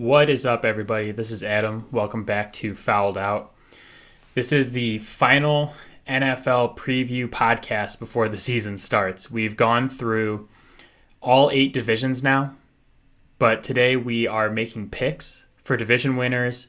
[0.00, 1.12] What is up, everybody?
[1.12, 1.86] This is Adam.
[1.92, 3.52] Welcome back to Fouled Out.
[4.34, 5.74] This is the final
[6.08, 9.30] NFL preview podcast before the season starts.
[9.30, 10.48] We've gone through
[11.20, 12.54] all eight divisions now,
[13.38, 16.68] but today we are making picks for division winners,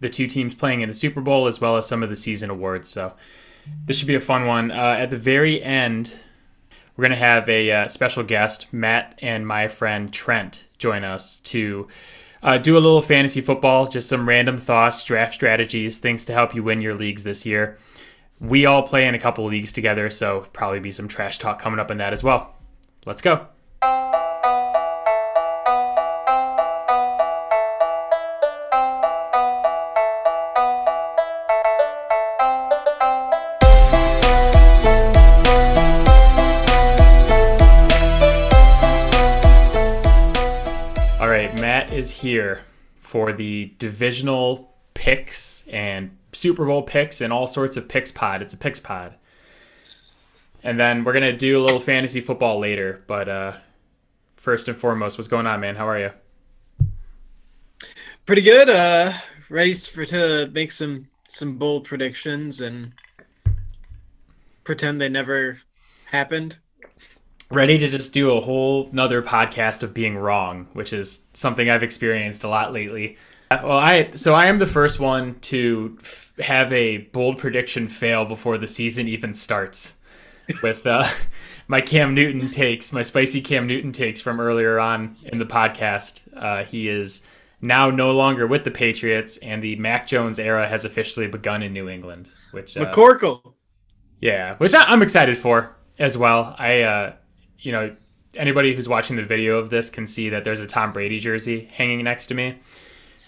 [0.00, 2.50] the two teams playing in the Super Bowl, as well as some of the season
[2.50, 2.88] awards.
[2.88, 3.12] So
[3.86, 4.72] this should be a fun one.
[4.72, 6.16] Uh, at the very end,
[6.96, 11.36] we're going to have a uh, special guest, Matt and my friend Trent, join us
[11.44, 11.86] to
[12.42, 16.54] uh, do a little fantasy football, just some random thoughts, draft strategies, things to help
[16.54, 17.78] you win your leagues this year.
[18.40, 21.80] We all play in a couple leagues together, so probably be some trash talk coming
[21.80, 22.54] up in that as well.
[23.04, 23.48] Let's go.
[41.98, 42.60] Is here
[43.00, 48.40] for the divisional picks and Super Bowl picks and all sorts of picks pod.
[48.40, 49.14] It's a picks pod.
[50.62, 53.02] And then we're going to do a little fantasy football later.
[53.06, 53.52] But uh,
[54.36, 55.76] first and foremost, what's going on, man?
[55.76, 56.10] How are you?
[58.26, 58.70] Pretty good.
[58.70, 59.12] Uh,
[59.48, 62.92] ready for to make some some bold predictions and
[64.64, 65.58] pretend they never
[66.06, 66.58] happened.
[67.50, 71.82] Ready to just do a whole another podcast of being wrong, which is something I've
[71.82, 73.16] experienced a lot lately.
[73.50, 77.88] Uh, Well, I so I am the first one to f- have a bold prediction
[77.88, 79.98] fail before the season even starts.
[80.62, 81.08] With uh,
[81.68, 86.22] my Cam Newton takes, my spicy Cam Newton takes from earlier on in the podcast.
[86.36, 87.26] Uh, he is
[87.62, 91.72] now no longer with the Patriots, and the Mac Jones era has officially begun in
[91.72, 92.30] New England.
[92.50, 93.54] Which uh, McCorkle.
[94.20, 96.54] yeah, which I, I'm excited for as well.
[96.58, 97.12] I, uh,
[97.60, 97.94] you know,
[98.34, 101.68] anybody who's watching the video of this can see that there's a Tom Brady jersey
[101.72, 102.58] hanging next to me.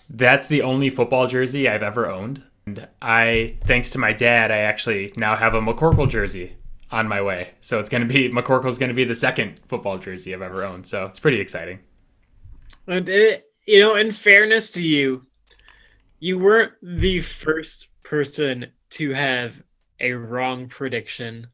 [0.08, 2.42] That's the only football jersey I've ever owned.
[2.66, 6.56] And I, thanks to my dad, I actually now have a McCorkle jersey
[6.90, 7.50] on my way.
[7.60, 10.64] So it's going to be, McCorkle's going to be the second football jersey I've ever
[10.64, 10.86] owned.
[10.86, 11.80] So it's pretty exciting.
[12.86, 15.26] And it, you know, in fairness to you,
[16.19, 19.62] you weren't the first person to have
[20.00, 21.46] a wrong prediction.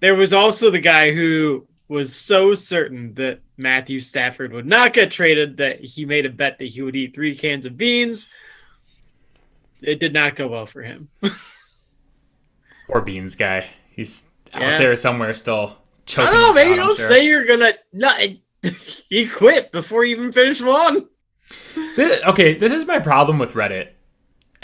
[0.00, 5.10] There was also the guy who was so certain that Matthew Stafford would not get
[5.10, 8.28] traded that he made a bet that he would eat three cans of beans.
[9.82, 11.08] It did not go well for him.
[12.88, 13.66] Or Beans guy.
[13.90, 14.74] He's Yeah.
[14.74, 15.78] out there somewhere still
[16.18, 16.52] I don't know.
[16.52, 17.08] Maybe don't sure.
[17.08, 17.72] say you're gonna.
[17.94, 18.10] No,
[19.08, 21.08] he quit before you even finished one.
[21.96, 23.92] Thi- okay, this is my problem with Reddit.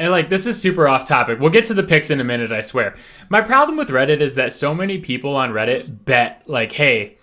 [0.01, 1.39] And like this is super off topic.
[1.39, 2.95] We'll get to the picks in a minute, I swear.
[3.29, 7.19] My problem with Reddit is that so many people on Reddit bet like, "Hey,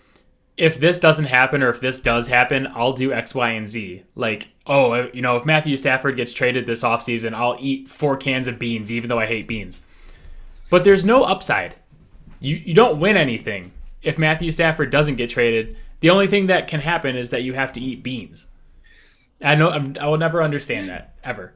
[0.58, 4.04] if this doesn't happen or if this does happen, I'll do X, Y, and Z."
[4.14, 8.16] Like, "Oh, uh, you know, if Matthew Stafford gets traded this offseason, I'll eat four
[8.16, 9.82] cans of beans even though I hate beans."
[10.70, 11.74] But there's no upside.
[12.40, 13.72] You you don't win anything
[14.04, 15.76] if Matthew Stafford doesn't get traded.
[16.02, 18.52] The only thing that can happen is that you have to eat beans.
[19.44, 21.56] I know I'm, I will never understand that ever.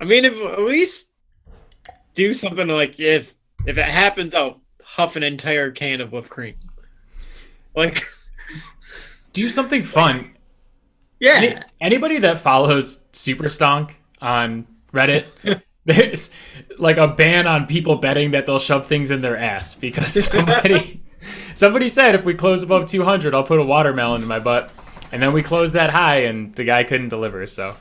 [0.00, 1.10] I mean, if at least
[2.14, 3.34] do something like if
[3.66, 6.54] if it happens, I'll huff an entire can of whipped cream.
[7.74, 8.04] Like,
[9.32, 10.36] Do something fun.
[11.18, 15.26] yeah, Any, anybody that follows Super Stonk on Reddit,
[15.84, 16.30] there's
[16.78, 21.02] like a ban on people betting that they'll shove things in their ass because somebody
[21.54, 24.70] somebody said if we close above 200, I'll put a watermelon in my butt,
[25.10, 27.44] and then we closed that high and the guy couldn't deliver.
[27.48, 27.74] So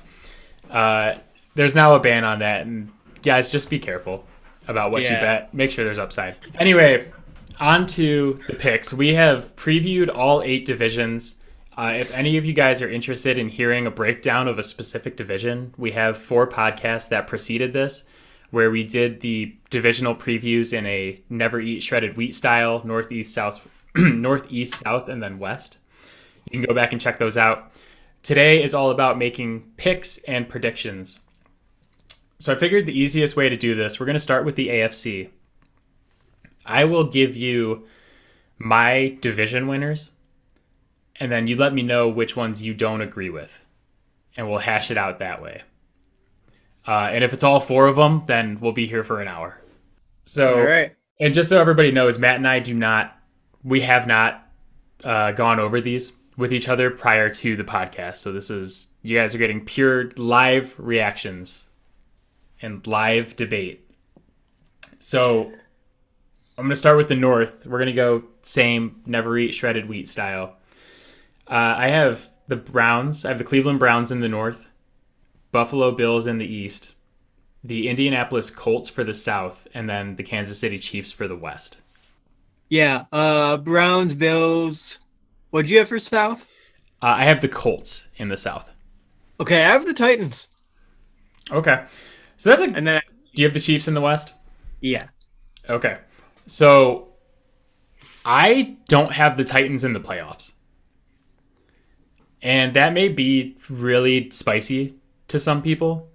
[0.72, 1.16] uh,
[1.56, 2.91] there's now a ban on that, and
[3.22, 4.25] guys, just be careful
[4.68, 5.53] about what you bet.
[5.53, 6.38] Make sure there's upside.
[6.59, 7.12] Anyway,
[7.59, 8.94] on to the picks.
[8.94, 11.41] We have previewed all eight divisions.
[11.78, 15.18] Uh, if any of you guys are interested in hearing a breakdown of a specific
[15.18, 18.08] division, we have four podcasts that preceded this,
[18.52, 23.68] where we did the divisional previews in a never eat shredded wheat style, northeast, south,
[23.96, 25.78] northeast, south, and then west.
[26.46, 27.72] You can go back and check those out.
[28.22, 31.20] Today is all about making picks and predictions.
[32.43, 34.67] So I figured the easiest way to do this, we're going to start with the
[34.67, 35.29] AFC.
[36.66, 37.87] I will give you
[38.57, 40.11] my division winners,
[41.22, 43.63] and then you let me know which ones you don't agree with,
[44.35, 45.61] and we'll hash it out that way.
[46.85, 49.61] Uh, and if it's all four of them, then we'll be here for an hour.
[50.23, 50.93] So, all right.
[51.22, 53.17] and just so everybody knows, Matt and I do not,
[53.63, 54.45] we have not
[55.05, 58.17] uh, gone over these with each other prior to the podcast.
[58.17, 61.67] So this is, you guys are getting pure live reactions
[62.64, 63.88] and live debate.
[64.98, 65.52] So
[66.58, 67.66] I'm going to start with the North.
[67.66, 70.56] We're going to go same, never eat shredded wheat style.
[71.48, 73.26] Uh, I have the Browns.
[73.26, 74.68] I have the Cleveland Browns in the north,
[75.52, 76.96] Buffalo Bills in the east,
[77.64, 81.82] the Indianapolis Colts for the south, and then the Kansas City Chiefs for the west.
[82.70, 85.00] Yeah, uh, Browns, Bills.
[85.52, 86.50] What'd you have for South?
[87.02, 88.72] Uh, I have the Colts in the south.
[89.40, 90.50] Okay, I have the Titans.
[91.52, 91.84] Okay,
[92.43, 92.66] so that's a.
[92.75, 93.01] And then,
[93.34, 94.34] Do you have the Chiefs in the west?
[94.81, 95.07] yeah.
[95.69, 95.99] Okay,
[96.45, 97.07] so
[98.25, 100.55] I don't have the Titans in the playoffs,
[102.41, 104.95] and that may be really spicy
[105.29, 106.09] to some people.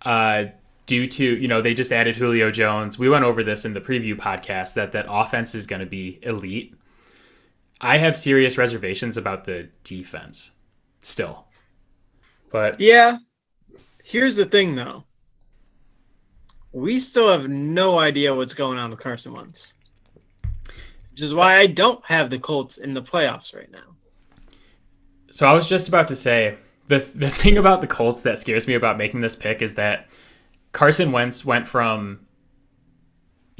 [0.00, 0.46] Uh,
[0.86, 2.98] due to you know they just added Julio Jones.
[2.98, 6.18] We went over this in the preview podcast that that offense is going to be
[6.22, 6.74] elite.
[7.82, 10.52] I have serious reservations about the defense
[11.02, 11.44] still.
[12.50, 13.18] But Yeah.
[14.02, 15.04] Here's the thing, though.
[16.72, 19.74] We still have no idea what's going on with Carson Wentz.
[21.10, 23.96] Which is why I don't have the Colts in the playoffs right now.
[25.30, 26.56] so I was just about to say
[26.88, 30.08] the the thing about the Colts that scares me about making this pick is that
[30.72, 32.26] Carson Wentz went from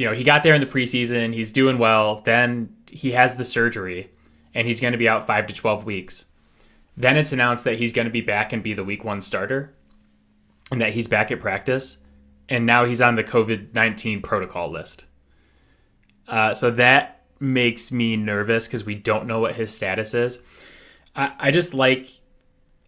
[0.01, 3.45] you know, he got there in the preseason, he's doing well, then he has the
[3.45, 4.11] surgery
[4.55, 6.25] and he's going to be out 5 to 12 weeks.
[6.97, 9.75] Then it's announced that he's going to be back and be the week 1 starter
[10.73, 11.99] and that he's back at practice
[12.51, 15.05] and now he's on the COVID-19 protocol list.
[16.27, 20.43] Uh, so that makes me nervous because we don't know what his status is.
[21.15, 22.09] I, I just like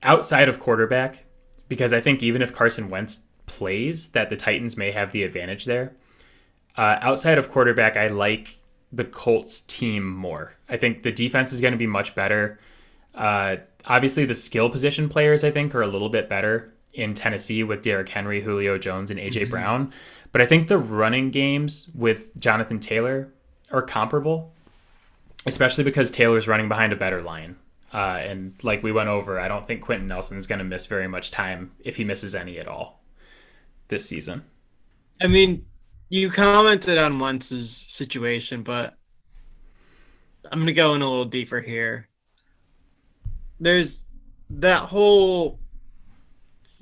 [0.03, 1.25] outside of quarterback
[1.69, 5.65] because I think even if Carson Wentz plays, that the Titans may have the advantage
[5.65, 5.95] there.
[6.77, 8.59] Uh, outside of quarterback, I like
[8.93, 10.55] the Colts team more.
[10.69, 12.59] I think the defense is going to be much better.
[13.15, 13.57] Uh,
[13.87, 17.83] obviously, the skill position players I think are a little bit better in Tennessee with
[17.83, 19.93] Derrick Henry, Julio Jones, and AJ Brown.
[20.31, 23.33] But I think the running games with Jonathan Taylor
[23.71, 24.53] are comparable,
[25.47, 27.57] especially because Taylor's running behind a better line.
[27.93, 31.09] Uh, and like we went over, I don't think Quenton Nelson's going to miss very
[31.09, 33.03] much time if he misses any at all
[33.89, 34.45] this season.
[35.21, 35.67] I mean,
[36.09, 38.95] you commented on Wentz's situation, but
[40.51, 42.09] I'm going to go in a little deeper here.
[43.61, 44.07] There's
[44.51, 45.61] that whole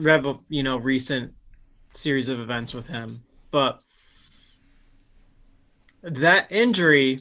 [0.01, 1.33] revel, you know, recent
[1.93, 3.83] series of events with him, but
[6.03, 7.21] that injury,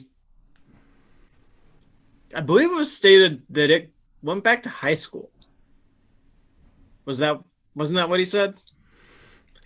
[2.34, 3.92] I believe it was stated that it
[4.22, 5.30] went back to high school.
[7.04, 7.40] Was that
[7.74, 8.54] wasn't that what he said?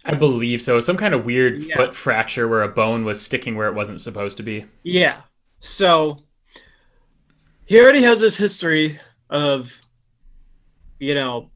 [0.05, 0.81] I believe so.
[0.81, 1.77] Some kind of weird Yeah.
[1.77, 4.67] foot fracture where a bone was sticking where it wasn't supposed to be.
[4.83, 5.23] Yeah.
[5.61, 6.19] So
[7.65, 8.99] he already has this history
[9.31, 9.75] of,
[10.99, 11.51] you know,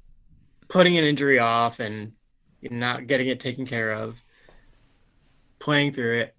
[0.69, 2.13] putting an injury off and
[2.63, 4.23] not getting it taken care of,
[5.59, 6.35] playing through it,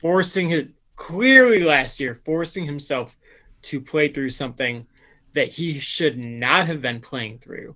[0.00, 3.16] forcing it clearly last year, forcing himself
[3.62, 4.86] to play through something
[5.34, 7.74] that he should not have been playing through.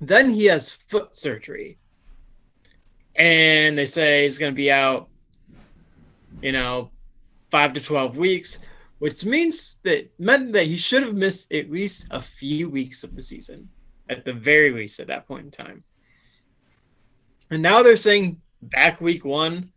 [0.00, 1.78] Then he has foot surgery.
[3.16, 5.08] And they say he's going to be out,
[6.40, 6.90] you know,
[7.50, 8.60] five to 12 weeks,
[8.98, 13.14] which means that meant that he should have missed at least a few weeks of
[13.14, 13.68] the season,
[14.10, 15.84] at the very least at that point in time.
[17.50, 19.72] And now they're saying back week one,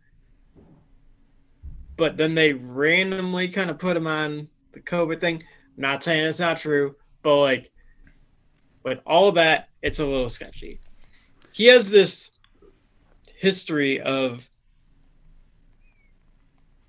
[1.96, 5.42] but then they randomly kind of put him on the COVID thing.
[5.76, 7.70] Not saying it's not true, but like
[8.82, 10.80] with all that, it's a little sketchy.
[11.52, 12.32] He has this
[13.36, 14.48] history of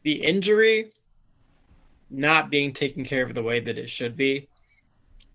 [0.04, 0.92] the injury
[2.10, 4.48] not being taken care of the way that it should be.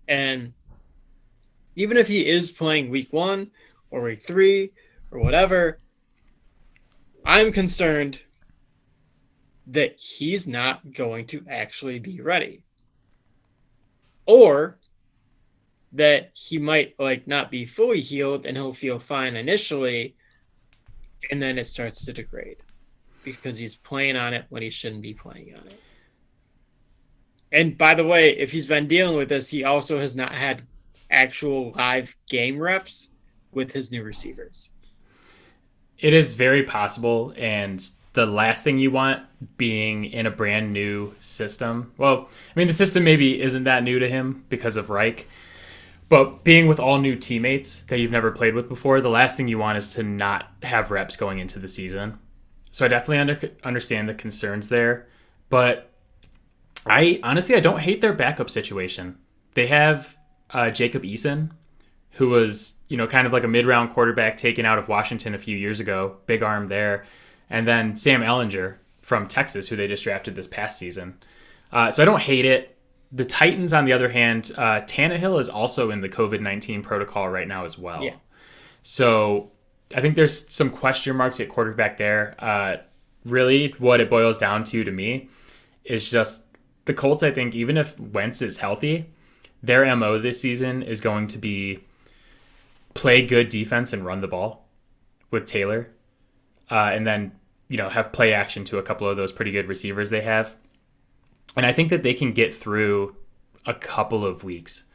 [0.07, 0.53] And
[1.75, 3.51] even if he is playing week one
[3.89, 4.71] or week three
[5.11, 5.79] or whatever,
[7.25, 8.19] I'm concerned
[9.67, 12.63] that he's not going to actually be ready.
[14.25, 14.79] Or
[15.93, 20.15] that he might like not be fully healed and he'll feel fine initially
[21.29, 22.57] and then it starts to degrade
[23.23, 25.79] because he's playing on it when he shouldn't be playing on it.
[27.51, 30.63] And by the way, if he's been dealing with this, he also has not had
[31.11, 33.09] actual live game reps
[33.51, 34.71] with his new receivers.
[35.99, 39.23] It is very possible, and the last thing you want
[39.57, 41.93] being in a brand new system.
[41.97, 45.27] Well, I mean, the system maybe isn't that new to him because of Reich,
[46.09, 49.47] but being with all new teammates that you've never played with before, the last thing
[49.47, 52.19] you want is to not have reps going into the season.
[52.71, 55.07] So I definitely under, understand the concerns there,
[55.49, 55.89] but
[56.85, 59.17] I honestly I don't hate their backup situation.
[59.53, 60.17] They have
[60.53, 61.51] uh, Jacob Eason,
[62.11, 65.39] who was you know kind of like a mid-round quarterback taken out of Washington a
[65.39, 67.05] few years ago, big arm there,
[67.49, 71.17] and then Sam Ehlinger from Texas, who they just drafted this past season.
[71.71, 72.77] Uh, so I don't hate it.
[73.11, 77.27] the Titans, on the other hand, uh, Tannehill is also in the COVID nineteen protocol
[77.29, 78.03] right now as well.
[78.03, 78.15] Yeah.
[78.81, 79.51] So
[79.95, 82.35] I think there's some question marks at quarterback there.
[82.39, 82.77] Uh,
[83.25, 85.29] really, what it boils down to to me
[85.83, 86.45] is just
[86.85, 87.21] the Colts.
[87.23, 89.09] I think even if Wentz is healthy,
[89.63, 91.79] their mo this season is going to be
[92.93, 94.65] play good defense and run the ball
[95.29, 95.89] with Taylor,
[96.69, 97.31] uh, and then
[97.67, 100.55] you know have play action to a couple of those pretty good receivers they have.
[101.55, 103.15] And I think that they can get through
[103.65, 104.85] a couple of weeks.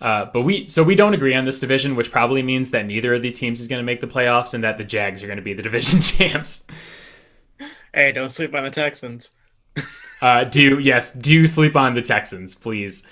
[0.00, 3.14] Uh, but we so we don't agree on this division, which probably means that neither
[3.14, 5.38] of the teams is going to make the playoffs, and that the Jags are going
[5.38, 6.66] to be the division champs.
[7.94, 9.32] Hey, don't sleep on the Texans.
[10.20, 13.06] Uh, do yes, do sleep on the Texans, please.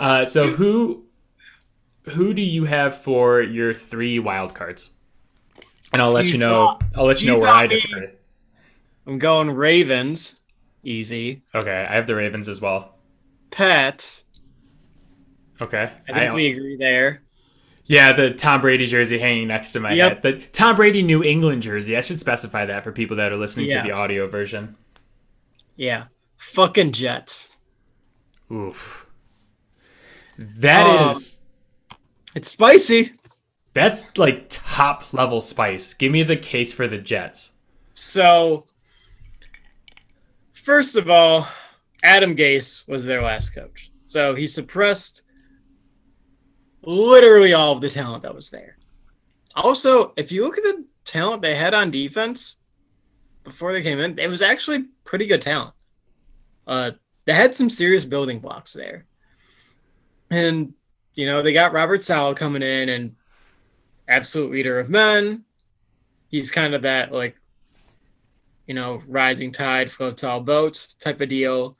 [0.00, 1.04] Uh, so who
[2.08, 4.90] who do you have for your three wild cards?
[5.92, 6.78] And I'll let you, You know.
[6.80, 7.68] got- I'll let you, you know where I me.
[7.74, 8.06] disagree.
[9.06, 10.40] I'm going Ravens,
[10.84, 11.42] easy.
[11.54, 12.94] Okay, I have the Ravens as well.
[13.50, 14.24] Pats,
[15.60, 17.20] Okay, I think we agree there.
[17.84, 20.12] yeah, the Tom Brady jersey hanging next to my Yep.
[20.12, 20.22] head.
[20.22, 21.96] The Tom Brady New England jersey.
[21.96, 23.82] I should specify that for people that are listening Yeah.
[23.82, 24.76] to the audio version.
[25.76, 26.04] Yeah,
[26.38, 27.56] fucking Jets.
[28.50, 29.06] Oof.
[30.40, 31.42] That is
[31.90, 31.96] Um,
[32.34, 33.12] It's spicy.
[33.74, 35.92] that's like top level spice.
[35.94, 37.54] Give me the case for the Jets.
[37.94, 38.64] So,
[40.52, 41.46] first of all,
[42.02, 43.90] Adam Gase was their last coach.
[44.06, 45.22] So he suppressed
[46.82, 48.78] literally all of the talent that was there.
[49.54, 52.56] Also, if you look at the talent they had on defense
[53.44, 55.74] before they came in, it was actually pretty good talent.
[56.66, 56.92] Uh,
[57.26, 59.04] they had some serious building blocks there.
[60.30, 60.74] And,
[61.14, 63.16] you know, they got Robert Saleh coming in and
[64.08, 65.44] absolute leader of men.
[66.28, 67.36] He's kind of that, like,
[68.66, 71.76] you know, rising tide floats all boats type of deal.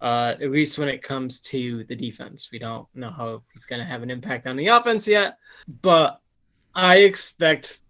[0.00, 3.78] Uh, at least when it comes to the defense, we don't know how he's going
[3.78, 5.38] to have an impact on the offense yet,
[5.80, 6.20] but
[6.74, 7.80] I expect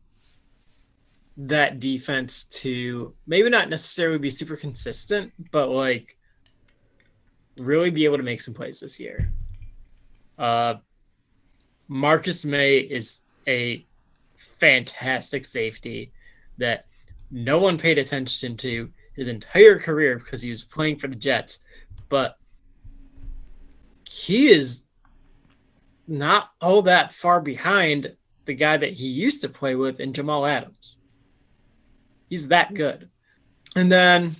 [1.37, 6.17] that defense to maybe not necessarily be super consistent, but like
[7.59, 9.33] really be able to make some plays this year.
[10.39, 10.75] Uh,
[11.89, 13.85] Marcus Maye is a
[14.37, 16.13] fantastic safety
[16.59, 16.87] that
[17.31, 21.61] no one paid attention to his entire career because he was playing for the Jets,
[22.09, 22.37] but
[24.09, 24.85] he is
[26.07, 28.15] not all that far behind
[28.45, 30.99] the guy that he used to play with in Jamal Adams.
[32.29, 33.09] He's that good.
[33.77, 34.37] And then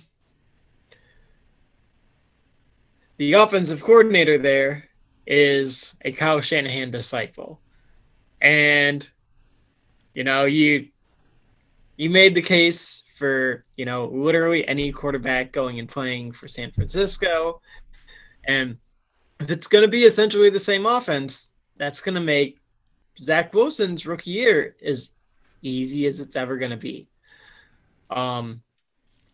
[3.17, 4.84] the offensive coordinator there
[5.27, 7.59] is a Kyle Shanahan disciple.
[8.41, 9.07] And
[10.13, 10.87] you know, you
[11.97, 16.71] you made the case for, you know, literally any quarterback going and playing for San
[16.71, 17.61] Francisco.
[18.45, 18.77] And
[19.39, 22.59] if it's going to be essentially the same offense, that's going to make
[23.21, 25.13] Zach Wilson's rookie year as
[25.61, 27.07] easy as it's ever going to be.
[28.09, 28.61] Um,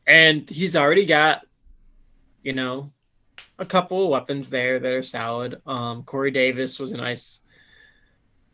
[0.06, 1.42] and he's already got,
[2.44, 2.92] you know,
[3.62, 5.62] a couple of weapons there that are solid.
[5.68, 7.42] Um, Corey Davis was a nice,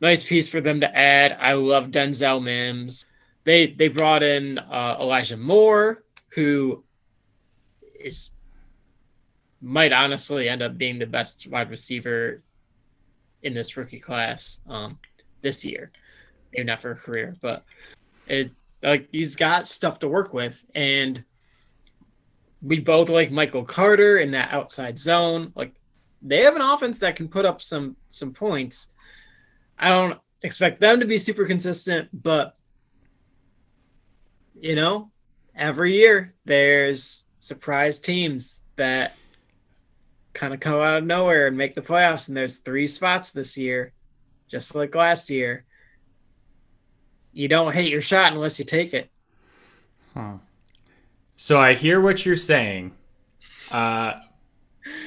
[0.02, 1.38] nice piece for them to add.
[1.40, 3.06] I love Denzel Mims.
[3.46, 6.84] They they brought in uh, Elijah Moore, who
[7.98, 8.32] is
[9.62, 12.44] might honestly end up being the best wide receiver
[13.44, 15.00] in this rookie class um,
[15.42, 15.90] this year.
[16.52, 17.64] Maybe not for a career, but
[18.28, 18.52] it
[18.84, 21.24] like he's got stuff to work with, and
[22.62, 25.52] we both like Michael Carter in that outside zone.
[25.56, 25.74] Like
[26.22, 28.88] they have an offense that can put up some some points.
[29.78, 32.58] I don't expect them to be super consistent, but
[34.60, 35.12] you know,
[35.56, 39.14] every year there's surprise teams that
[40.34, 43.58] kind of come out of nowhere and make the playoffs, and there's three spots this
[43.58, 43.94] year,
[44.50, 45.66] just like last year.
[47.34, 49.12] You don't hate your shot unless you take it.
[51.38, 52.94] So I hear what you're saying,
[53.72, 54.14] uh,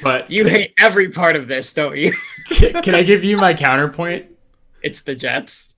[0.03, 2.13] but You hate every part of this, don't you?
[2.49, 4.27] can, can I give you my counterpoint?
[4.83, 5.75] It's the Jets.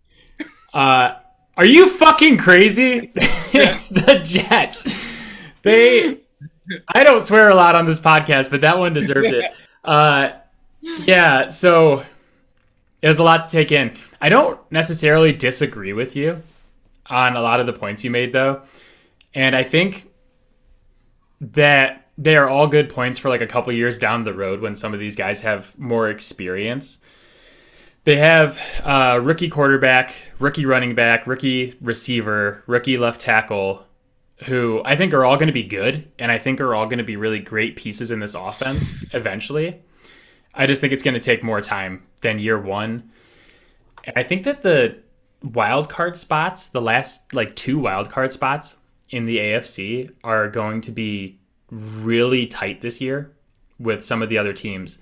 [0.73, 1.15] Uh,
[1.57, 3.13] are you fucking crazy?
[3.17, 4.85] it's the Jets.
[5.63, 6.19] They.
[6.89, 9.53] I don't swear a lot on this podcast, but that one deserved it.
[9.85, 10.31] Uh,
[11.07, 12.05] yeah, so
[13.01, 13.93] there's a lot to take in.
[14.21, 16.41] I don't necessarily disagree with you
[17.07, 18.63] on a lot of the points you made, though.
[19.35, 20.09] And I think
[21.43, 24.77] that they are all good points for like a couple years down the road when
[24.77, 26.99] some of these guys have more experience.
[28.05, 33.85] They have uh, rookie quarterback, rookie running back, rookie receiver, rookie left tackle,
[34.45, 36.99] who I think are all going to be good, and I think are all going
[36.99, 39.81] to be really great pieces in this offense eventually.
[40.55, 43.11] I just think it's going to take more time than year one.
[44.05, 44.99] And I think that the
[45.43, 48.77] wild card spots, the last like two wild card spots
[49.13, 51.39] in the AFC, are going to be
[51.71, 53.31] really tight this year
[53.79, 54.99] with some of the other teams.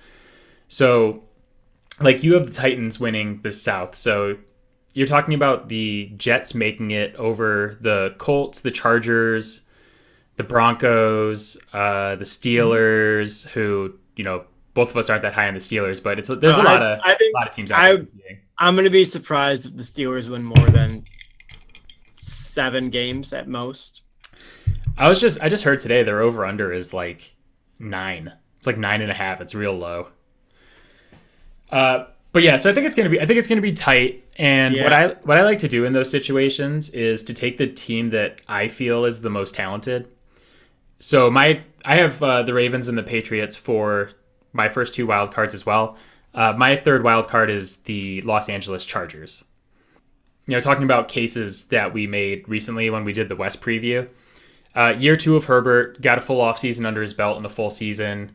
[0.68, 1.24] So,
[2.00, 3.94] like you have the Titans winning the South.
[3.94, 4.36] So
[4.92, 9.62] you're talking about the Jets making it over the Colts, the Chargers,
[10.36, 15.54] the Broncos, uh, the Steelers, who you know both of us aren't that high on
[15.54, 17.70] the Steelers, but it's there's a I- lot of I think a lot of teams
[17.70, 18.06] out I- there.
[18.58, 21.04] I'm gonna be surprised if the Steelers win more than
[22.50, 24.02] seven games at most.
[24.98, 27.34] I was just I just heard today their over under is like
[27.78, 28.32] nine.
[28.58, 29.40] It's like nine and a half.
[29.40, 30.08] It's real low.
[31.70, 34.24] Uh, but yeah, so I think it's gonna be I think it's gonna be tight.
[34.36, 37.66] And what I what I like to do in those situations is to take the
[37.66, 40.08] team that I feel is the most talented.
[40.98, 44.10] So my I have uh, the Ravens and the Patriots for
[44.52, 45.96] my first two wild cards as well.
[46.34, 49.44] Uh, my third wild card is the Los Angeles Chargers.
[50.46, 54.08] You know, talking about cases that we made recently when we did the West preview.
[54.74, 57.70] Uh, year two of Herbert got a full offseason under his belt and a full
[57.70, 58.32] season.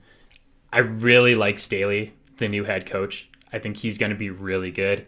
[0.72, 3.30] I really like Staley, the new head coach.
[3.52, 5.06] I think he's going to be really good,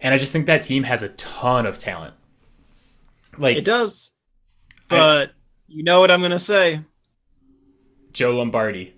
[0.00, 2.14] and I just think that team has a ton of talent.
[3.36, 4.12] Like It does,
[4.88, 5.32] but
[5.66, 6.80] you know what I'm gonna say,
[8.12, 8.94] Joe Lombardi.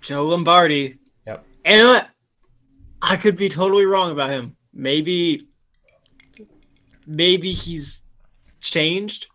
[0.00, 0.98] Joe Lombardi.
[1.26, 1.44] Yep.
[1.66, 2.06] And I,
[3.02, 4.56] I could be totally wrong about him.
[4.72, 5.46] Maybe,
[7.10, 8.02] maybe he's
[8.60, 9.28] changed,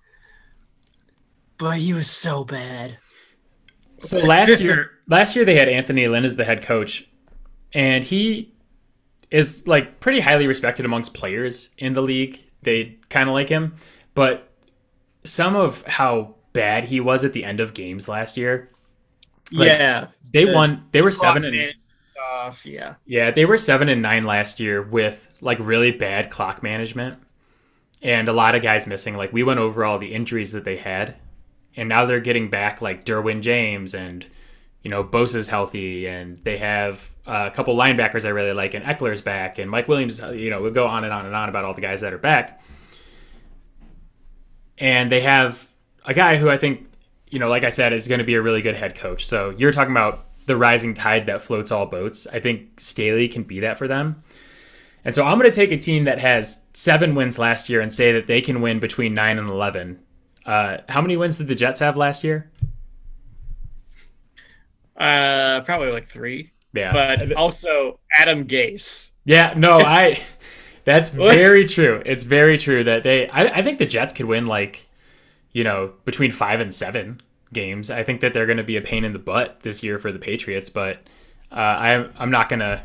[1.57, 2.97] but he was so bad.
[3.99, 7.09] So last year, last year they had Anthony Lynn as the head coach,
[7.73, 8.55] and he
[9.31, 12.43] is like pretty highly respected amongst players in the league.
[12.63, 13.75] They kind of like him,
[14.15, 14.51] but
[15.25, 18.71] some of how bad he was at the end of games last year,
[19.51, 20.87] Like, yeah, they The won.
[20.91, 21.73] They were seven and man
[22.13, 22.65] stuff.
[22.65, 27.19] Yeah, yeah, they were seven and nine last year with like really bad clock management
[28.01, 29.15] and a lot of guys missing.
[29.15, 31.15] Like we went over all the injuries that they had,
[31.75, 34.25] and now they're getting back like Derwin James and
[34.83, 38.85] you know Bosa's healthy, and they have uh, a couple linebackers I really like, and
[38.85, 40.19] Ekeler's back, and Mike Williams.
[40.21, 42.17] You know, we'll go on and on and on about all the guys that are
[42.17, 42.61] back,
[44.77, 45.69] and they have
[46.05, 46.87] a guy who I think
[47.29, 49.25] you know, like I said, is going to be a really good head coach.
[49.25, 52.27] So you're talking about the rising tide that floats all boats.
[52.31, 54.23] I think Staley can be that for them.
[55.05, 57.93] And so I'm going to take a team that has seven wins last year and
[57.93, 59.99] say that they can win between nine and 11.
[60.45, 62.51] Uh, how many wins did the Jets have last year?
[64.97, 66.51] uh, probably like three.
[66.73, 66.91] Yeah.
[66.91, 69.11] But also Adam Gase.
[69.23, 70.21] yeah, no, I,
[70.83, 72.01] that's very true.
[72.05, 74.87] It's very true that they, I, I think the Jets could win like,
[75.51, 77.21] you know, between five and seven
[77.53, 77.89] games.
[77.89, 80.11] I think that they're going to be a pain in the butt this year for
[80.11, 80.97] the Patriots, but
[81.51, 82.81] uh, I'm, I'm not going to,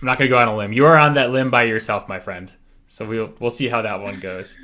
[0.00, 0.72] I'm not going to go on a limb.
[0.72, 2.50] You are on that limb by yourself, my friend.
[2.88, 4.58] So we'll, we'll see how that one goes.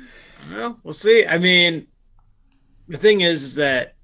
[0.51, 1.25] Well, we'll see.
[1.25, 1.87] I mean,
[2.87, 3.95] the thing is, that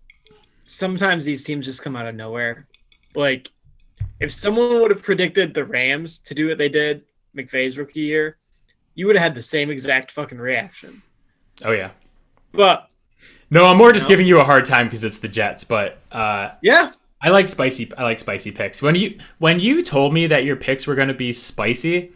[0.66, 2.68] sometimes these teams just come out of nowhere.
[3.16, 3.50] Like,
[4.20, 7.04] if someone would have predicted the Rams to do what they did
[7.36, 8.38] McVay's rookie year,
[8.96, 11.02] you would have had the same exact fucking reaction.
[11.66, 11.92] Oh yeah.
[12.52, 12.90] But
[13.50, 14.10] No, I'm more just No.
[14.10, 16.92] giving you a hard time because it's the Jets, but uh, yeah,
[17.24, 17.90] I like spicy.
[17.98, 18.82] I like spicy picks.
[18.82, 22.12] When you when you told me that your picks were going to be spicy,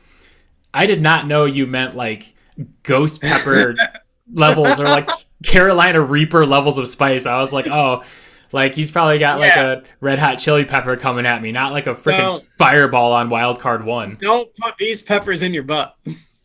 [0.73, 2.35] I did not know you meant like
[2.83, 3.75] ghost pepper
[4.33, 5.09] levels or like
[5.45, 7.25] Carolina Reaper levels of spice.
[7.25, 8.03] I was like, oh,
[8.51, 11.87] like he's probably got like a red hot chili pepper coming at me, not like
[11.87, 14.17] a freaking fireball on wild card one.
[14.19, 15.95] don't put these peppers in your butt.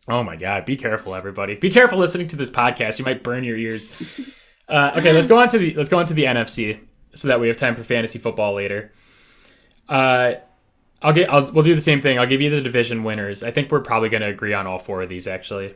[0.07, 1.55] Oh my god, be careful, everybody.
[1.55, 2.97] Be careful listening to this podcast.
[2.97, 3.91] You might burn your ears.
[4.69, 6.79] Uh, okay, let's go on to the let's go on to the NFC
[7.15, 8.91] so that we have time for fantasy football later.
[9.89, 10.35] Uh,
[11.01, 12.17] I'll get I'll we'll do the same thing.
[12.19, 13.43] I'll give you the division winners.
[13.43, 15.73] I think we're probably going to agree on all four of these actually.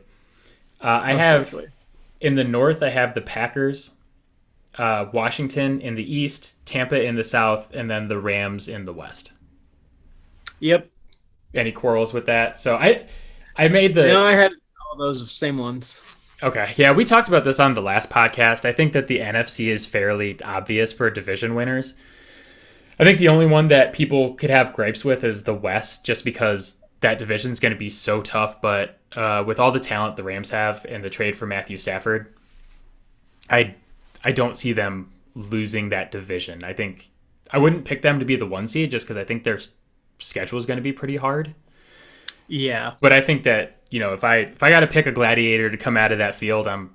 [0.80, 1.68] Uh, I Most have likely.
[2.20, 2.82] in the north.
[2.82, 3.92] I have the Packers,
[4.78, 8.92] uh, Washington in the east, Tampa in the south, and then the Rams in the
[8.92, 9.32] west.
[10.60, 10.88] Yep.
[11.54, 12.58] Any quarrels with that?
[12.58, 13.06] So I
[13.56, 14.52] I made the know, I had
[14.90, 16.02] all those same ones.
[16.42, 16.72] Okay.
[16.76, 18.64] Yeah, we talked about this on the last podcast.
[18.64, 21.94] I think that the NFC is fairly obvious for division winners.
[22.98, 26.24] I think the only one that people could have gripes with is the West, just
[26.24, 28.60] because that division is going to be so tough.
[28.60, 32.32] But uh, with all the talent the Rams have and the trade for Matthew Stafford,
[33.50, 33.74] I
[34.24, 36.62] I don't see them losing that division.
[36.64, 37.08] I think
[37.52, 39.60] I wouldn't pick them to be the one seed just because I think their
[40.18, 41.54] schedule is going to be pretty hard.
[42.48, 42.94] Yeah.
[43.00, 45.70] But I think that you know if I if I got to pick a gladiator
[45.70, 46.94] to come out of that field, I'm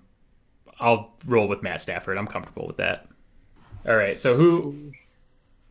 [0.80, 2.18] I'll roll with Matt Stafford.
[2.18, 3.08] I'm comfortable with that.
[3.88, 4.20] All right.
[4.20, 4.92] So who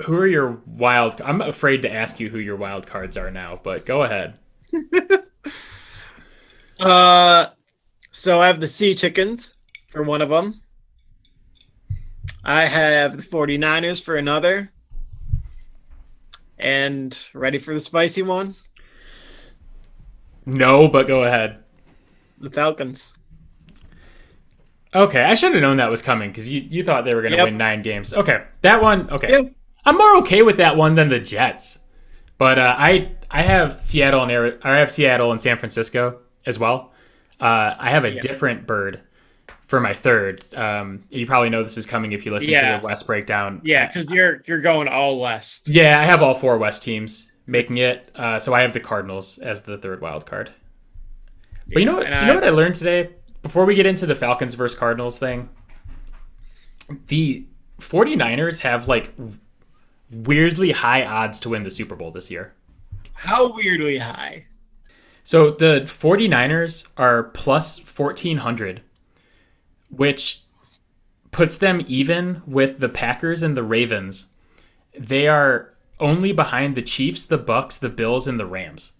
[0.03, 1.21] who are your wild?
[1.21, 4.39] I'm afraid to ask you who your wild cards are now, but go ahead.
[6.81, 7.47] uh,
[8.11, 9.55] so I have the Sea Chickens
[9.91, 10.61] for one of them.
[12.45, 14.71] I have the 49ers for another.
[16.59, 18.55] And ready for the spicy one?
[20.47, 21.59] No, but go ahead.
[22.41, 23.15] The Falcons.
[24.95, 27.33] Okay, I should have known that was coming because you, you thought they were going
[27.33, 27.47] to Yep.
[27.47, 28.13] win nine games.
[28.13, 29.09] Okay, that one.
[29.11, 29.53] Okay, Yep.
[29.87, 31.81] I'm more okay with that one than the Jets.
[32.39, 36.59] But uh, I I have Seattle and Ari- I have Seattle and San Francisco as
[36.59, 36.93] well.
[37.41, 38.21] Uh, I have a Yeah.
[38.21, 39.01] different bird
[39.67, 40.45] for my third.
[40.55, 42.75] Um, you probably know this is coming if you listen Yeah.
[42.77, 43.61] to the West breakdown.
[43.65, 45.69] Yeah, because you're you're going all west.
[45.69, 48.11] Yeah, I have all four West teams making it.
[48.15, 50.53] Uh, so I have the Cardinals as the third wild card.
[51.67, 52.05] But you know what?
[52.05, 53.11] You know what I learned today?
[53.43, 55.49] Before we get into the Falcons versus Cardinals thing,
[57.09, 57.47] the
[57.81, 59.13] 49ers have like
[60.11, 62.55] weirdly high odds to win the Super Bowl this year.
[63.15, 64.47] How weirdly high.
[65.25, 68.83] So the 49ers are plus 1400,
[69.91, 70.43] which
[71.31, 74.33] puts them even with the Packers and the Ravens.
[74.99, 78.93] They are only behind the Chiefs, the Bucks, the Bills and the Rams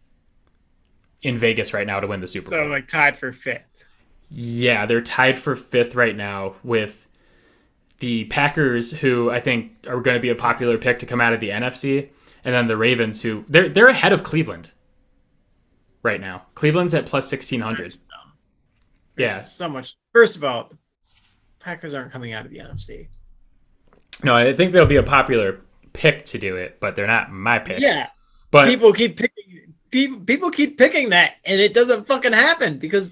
[1.23, 2.67] in Vegas right now to win the Super So Bowl.
[2.67, 3.85] So like tied for fifth.
[4.35, 7.07] Yeah, they're tied for 5th right now with
[7.99, 11.33] the Packers who I think are going to be a popular pick to come out
[11.35, 12.09] of the NFC
[12.45, 14.73] and then the Ravens who they're they're ahead of Cleveland
[16.03, 16.47] right now.
[16.55, 17.85] Cleveland's at plus 1600.
[17.85, 18.33] That's dumb.
[19.17, 19.39] There's Yeah.
[19.39, 19.97] So much.
[20.13, 20.73] First of all,
[21.61, 23.09] Packers aren't coming out of the NFC.
[24.25, 25.61] No, I think they'll be a popular
[25.93, 27.81] pick to do it, but they're not my pick.
[27.81, 28.09] Yeah.
[28.51, 33.11] but people keep picking people, people keep picking that and it doesn't fucking happen because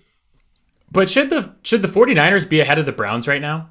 [0.92, 3.70] but should the should the 49ers be ahead of the Browns right now?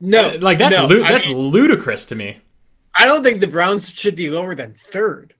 [0.00, 2.40] no uh, Like that's no, lu- I that's mean, ludicrous to me.
[2.94, 5.34] I don't think the Browns should be lower than third.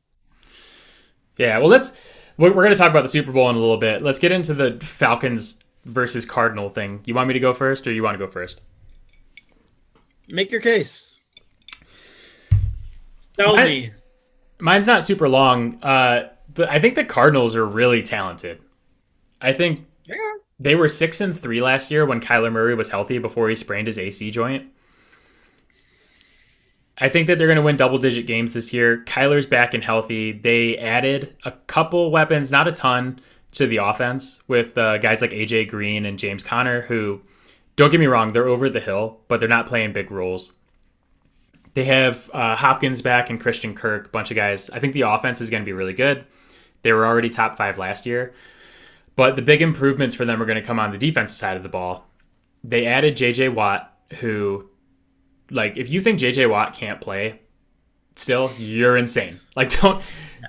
[1.36, 1.96] Yeah, well let's
[2.38, 4.02] we're going to talk about the Super Bowl in a little bit.
[4.02, 7.02] Let's get into the Falcons versus Cardinal thing.
[7.04, 8.60] You want me to go first or you want to go first?
[10.28, 11.11] Make your case.
[13.38, 13.90] Tell I- me.
[14.60, 15.82] Mine's not super long.
[15.82, 18.60] Uh the, I think the Cardinals are really talented.
[19.40, 20.16] I think Yeah.
[20.60, 23.88] They were six and three last year when Kyler Murray was healthy before he sprained
[23.88, 24.66] his AC joint.
[26.98, 29.02] I think that they're going to win double digit games this year.
[29.06, 30.30] Kyler's back and healthy.
[30.30, 33.20] They added a couple weapons, not a ton,
[33.52, 37.22] to the offense with uh, guys like AJ Green and James Conner, who,
[37.76, 40.52] don't get me wrong, they're over the hill, but they're not playing big roles.
[41.74, 44.68] They have uh, Hopkins back and Christian Kirk, a bunch of guys.
[44.70, 46.24] I think the offense is going to be really good.
[46.82, 48.34] They were already top five last year.
[49.16, 51.62] But the big improvements for them are going to come on the defensive side of
[51.62, 52.06] the ball.
[52.64, 54.68] They added JJ Watt, who,
[55.50, 57.40] like, if you think JJ Watt can't play,
[58.16, 59.40] still, you're insane.
[59.54, 60.02] Like, don't,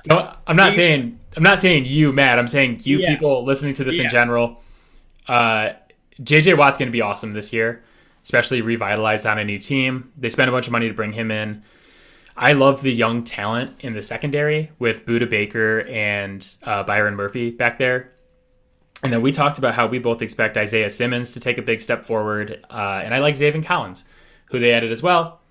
[0.06, 0.30] don't.
[0.48, 2.40] I'm not saying, I'm not saying you, Matt.
[2.40, 3.10] I'm saying you Yeah.
[3.14, 4.62] people listening to this in general.
[5.28, 5.72] Uh,
[6.22, 7.84] JJ Watt's going to be awesome this year,
[8.24, 10.12] especially revitalized on a new team.
[10.18, 11.64] They spent a bunch of money to bring him in.
[12.36, 17.52] I love the young talent in the secondary with Budda Baker and uh, Byron Murphy
[17.52, 18.12] back there.
[19.04, 21.82] And then we talked about how we both expect Isaiah Simmons to take a big
[21.82, 22.66] step forward.
[22.70, 24.06] Uh, and I like Zaven Collins,
[24.50, 25.42] who they added as well.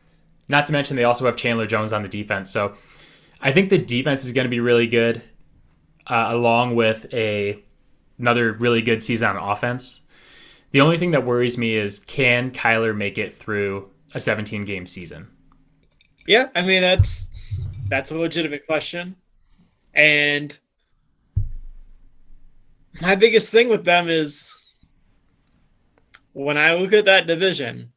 [0.49, 2.51] Not to mention, they also have Chandler Jones on the defense.
[2.51, 2.75] So
[3.41, 5.23] I think the defense is going to be really good,
[6.07, 7.63] uh, along with a
[8.19, 10.01] another really good season on offense.
[10.73, 14.87] The only thing that worries me is can Kyler make it through a 17 game
[14.87, 15.29] season?
[16.27, 17.29] Yeah, I mean that's
[17.89, 19.17] that's a legitimate question.
[19.95, 20.57] And
[23.01, 24.57] my biggest thing with them is
[26.33, 27.93] when I look at that division,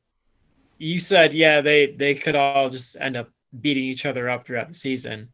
[0.78, 3.30] you said, yeah, they they could all just end up
[3.62, 5.30] beating each other up throughout the season.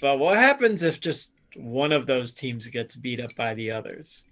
[0.00, 4.26] But what happens if just one of those teams gets beat up by the others?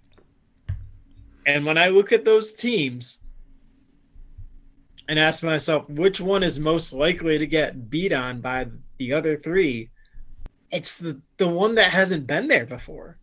[1.45, 3.19] And when I look at those teams,
[5.09, 8.67] and ask myself which one is most likely to get beat on by
[8.99, 9.89] the other three,
[10.71, 13.17] it's the the one that hasn't been there before.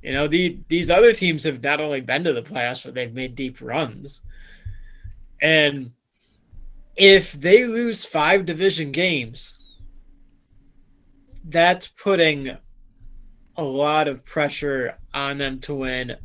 [0.00, 3.12] You know, the these other teams have not only been to the playoffs, but they've
[3.12, 4.22] made deep runs.
[5.42, 5.90] And
[6.94, 9.58] if they lose five division games,
[11.44, 12.56] that's putting
[13.56, 16.16] a lot of pressure on them to win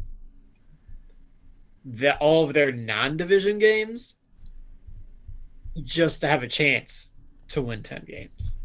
[1.85, 4.17] the, all of their non-division games
[5.83, 7.11] just to have a chance
[7.49, 8.55] to win 10 games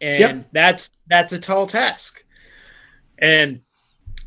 [0.00, 0.48] and Yep.
[0.52, 2.24] that's that's a tall task
[3.18, 3.60] and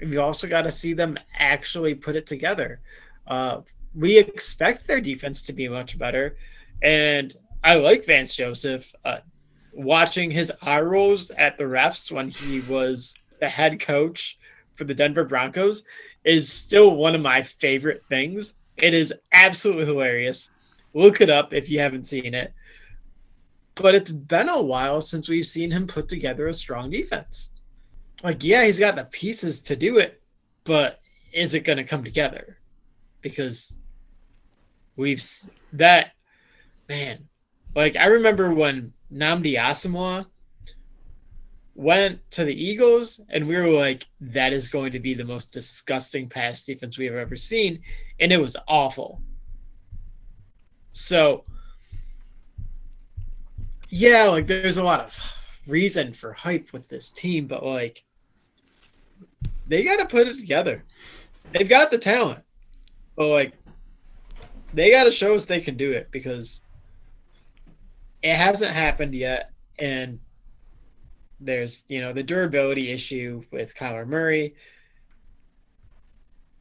[0.01, 2.81] we also got to see them actually put it together
[3.27, 3.61] uh
[3.93, 6.37] we expect their defense to be much better.
[6.81, 8.93] And I like Vance Joseph.
[9.03, 9.17] Uh,
[9.73, 14.37] watching his eye rolls at the refs when he was the head coach
[14.75, 15.83] for the Denver Broncos
[16.23, 18.55] is still one of my favorite things.
[18.77, 20.51] It is absolutely hilarious.
[20.93, 22.53] Look it up if you haven't seen it.
[23.75, 27.53] But it's been a while since we've seen him put together a strong defense.
[28.23, 30.21] Like, yeah, he's got the pieces to do it,
[30.63, 30.99] but
[31.31, 32.57] is it going to come together?
[33.21, 33.77] Because
[34.95, 35.23] we've
[35.73, 36.11] that
[36.89, 37.27] man.
[37.75, 40.25] Like I remember when Nnamdi Asomugha
[41.75, 45.53] went to the Eagles, and we were like, that is going to be the most
[45.53, 47.81] disgusting pass defense we have ever seen.
[48.19, 49.21] And it was awful.
[50.91, 51.45] So,
[53.89, 55.33] yeah, like there's a lot of
[55.67, 58.03] reason for hype with this team, but like,
[59.67, 60.83] they got to put it together.
[61.53, 62.43] They've got the talent,
[63.15, 63.53] but like,
[64.73, 66.63] they got to show us they can do it because
[68.21, 69.51] it hasn't happened yet.
[69.79, 70.19] And
[71.39, 74.55] there's, you know, the durability issue with Kyler Murray.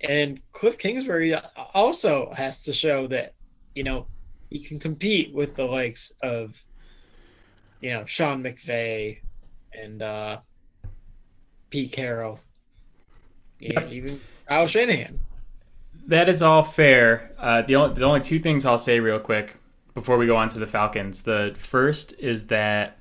[0.00, 1.34] And Cliff Kingsbury
[1.74, 3.34] also has to show that,
[3.74, 4.06] you know,
[4.48, 6.62] he can compete with the likes of,
[7.80, 9.20] you know, Sean McVay
[9.72, 10.38] and uh,
[11.68, 12.40] Pete Carroll,
[13.58, 13.90] yep.
[13.92, 14.18] even
[14.48, 15.20] Kyle Shanahan.
[16.06, 17.32] That is all fair.
[17.38, 19.59] Uh, the only the only two things I'll say real quick
[19.94, 21.22] before we go on to the Falcons.
[21.22, 22.98] The first is that,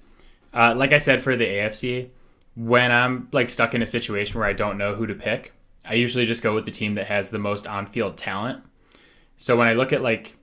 [0.54, 2.10] uh, like I said for the AFC,
[2.56, 5.54] when I'm like stuck in a situation where I don't know who to pick,
[5.86, 8.64] I usually just go with the team that has the most on-field talent.
[9.38, 10.36] So when I look at like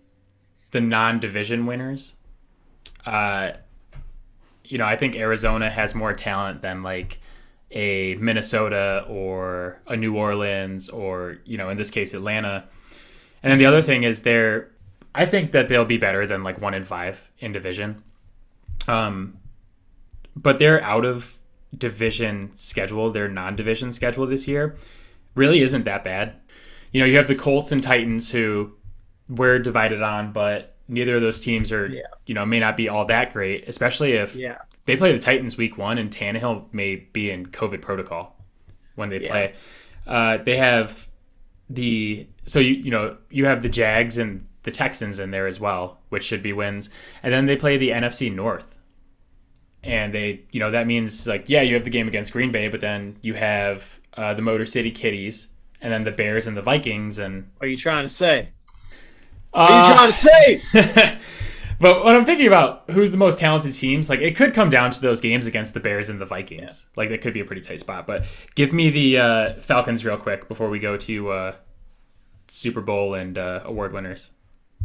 [0.71, 2.17] the non-division winners,
[3.05, 3.53] uh,
[4.65, 7.21] you know, I think Arizona has more talent than like
[7.71, 12.65] a Minnesota or a New Orleans or you know, in this case, Atlanta.
[13.43, 14.71] And then the other thing is they're
[15.17, 18.03] I think that they'll be better than like one in five in division.
[18.87, 19.39] Um,
[20.37, 21.39] but their out of
[21.77, 24.77] division schedule, their non division schedule this year,
[25.35, 26.35] really isn't that bad.
[26.93, 28.73] You know, you have the Colts and Titans who
[29.29, 32.03] we're divided on, but neither of those teams are, yeah.
[32.27, 34.59] you know, may not be all that great, especially if yeah.
[34.85, 38.37] they play the Titans week one and Tannehill may be in COVID protocol
[38.95, 39.31] when they yeah.
[39.31, 39.55] play.
[40.07, 41.09] Uh, they have
[41.69, 45.59] the so you you know you have the Jags and the Texans in there as
[45.59, 46.91] well, which should be wins.
[47.23, 48.77] And then they play the NFC North.
[49.83, 52.69] And they, you know, that means like, yeah, you have the game against Green Bay,
[52.69, 55.49] but then you have uh, the Motor City Kitties,
[55.81, 57.19] and then the Bears and the Vikings.
[57.19, 58.51] And what are you trying to say?
[59.53, 61.19] What are you trying to say?
[61.81, 64.91] but when I'm thinking about who's the most talented teams, like it could come down
[64.91, 66.85] to those games against the Bears and the Vikings.
[66.85, 66.93] Yeah.
[66.97, 68.07] Like that could be a pretty tight spot.
[68.07, 68.25] But
[68.57, 71.55] give me the uh, Falcons real quick before we go to uh,
[72.49, 74.33] Super Bowl and uh, award winners.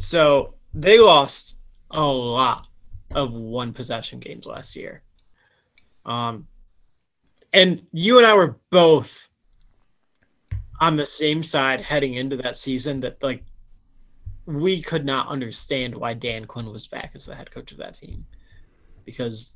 [0.01, 1.57] So they lost
[1.91, 2.65] a lot
[3.11, 5.03] of one possession games last year.
[6.05, 6.47] Um,
[7.53, 9.29] and you and I were both
[10.79, 13.43] on the same side heading into that season that like
[14.47, 17.93] we could not understand why Dan Quinn was back as the head coach of that
[17.93, 18.25] team
[19.05, 19.55] because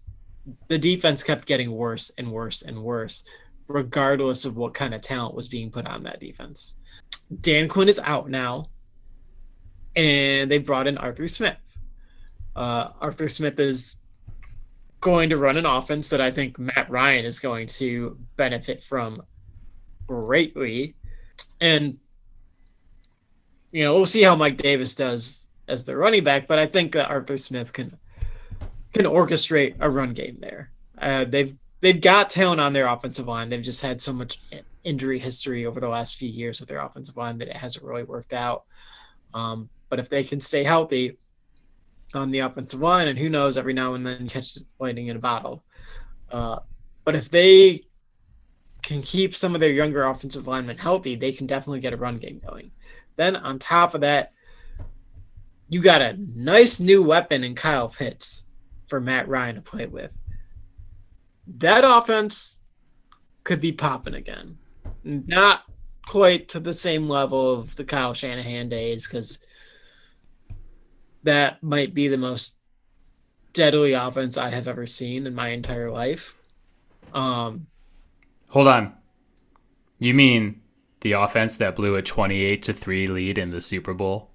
[0.67, 3.23] the defense kept getting worse and worse and worse
[3.67, 6.75] regardless of what kind of talent was being put on that defense.
[7.41, 8.69] Dan Quinn is out now
[9.95, 11.57] and they brought in Arthur Smith.
[12.55, 13.97] Uh, Arthur Smith is
[15.01, 19.21] going to run an offense that I think Matt Ryan is going to benefit from
[20.07, 20.95] greatly.
[21.61, 21.97] And,
[23.71, 26.93] you know, we'll see how Mike Davis does as the running back, but I think
[26.93, 27.97] that Arthur Smith can
[28.93, 30.71] can orchestrate a run game there.
[30.97, 33.49] Uh, they've they've got talent on their offensive line.
[33.49, 34.39] They've just had so much
[34.83, 38.03] injury history over the last few years with their offensive line that it hasn't really
[38.03, 38.63] worked out.
[39.33, 41.17] Um, but if they can stay healthy
[42.13, 45.19] on the offensive line, and who knows, every now and then catch lightning in a
[45.19, 45.63] bottle.
[46.31, 46.59] Uh,
[47.03, 47.81] but if they
[48.81, 52.17] can keep some of their younger offensive linemen healthy, they can definitely get a run
[52.17, 52.71] game going.
[53.15, 54.31] Then on top of that,
[55.69, 58.45] you got a nice new weapon in Kyle Pitts
[58.87, 60.15] for Matt Ryan to play with.
[61.57, 62.61] That offense
[63.43, 64.57] could be popping again.
[65.03, 65.63] Not
[66.07, 69.39] quite to the same level of the Kyle Shanahan days because
[71.25, 72.57] that might be the most
[73.53, 76.35] deadly offense I have ever seen in my entire life.
[77.13, 77.67] Um,
[78.49, 78.93] Hold on.
[79.99, 80.61] You mean
[81.01, 84.29] the offense that blew a 28 to 3 lead in the Super Bowl?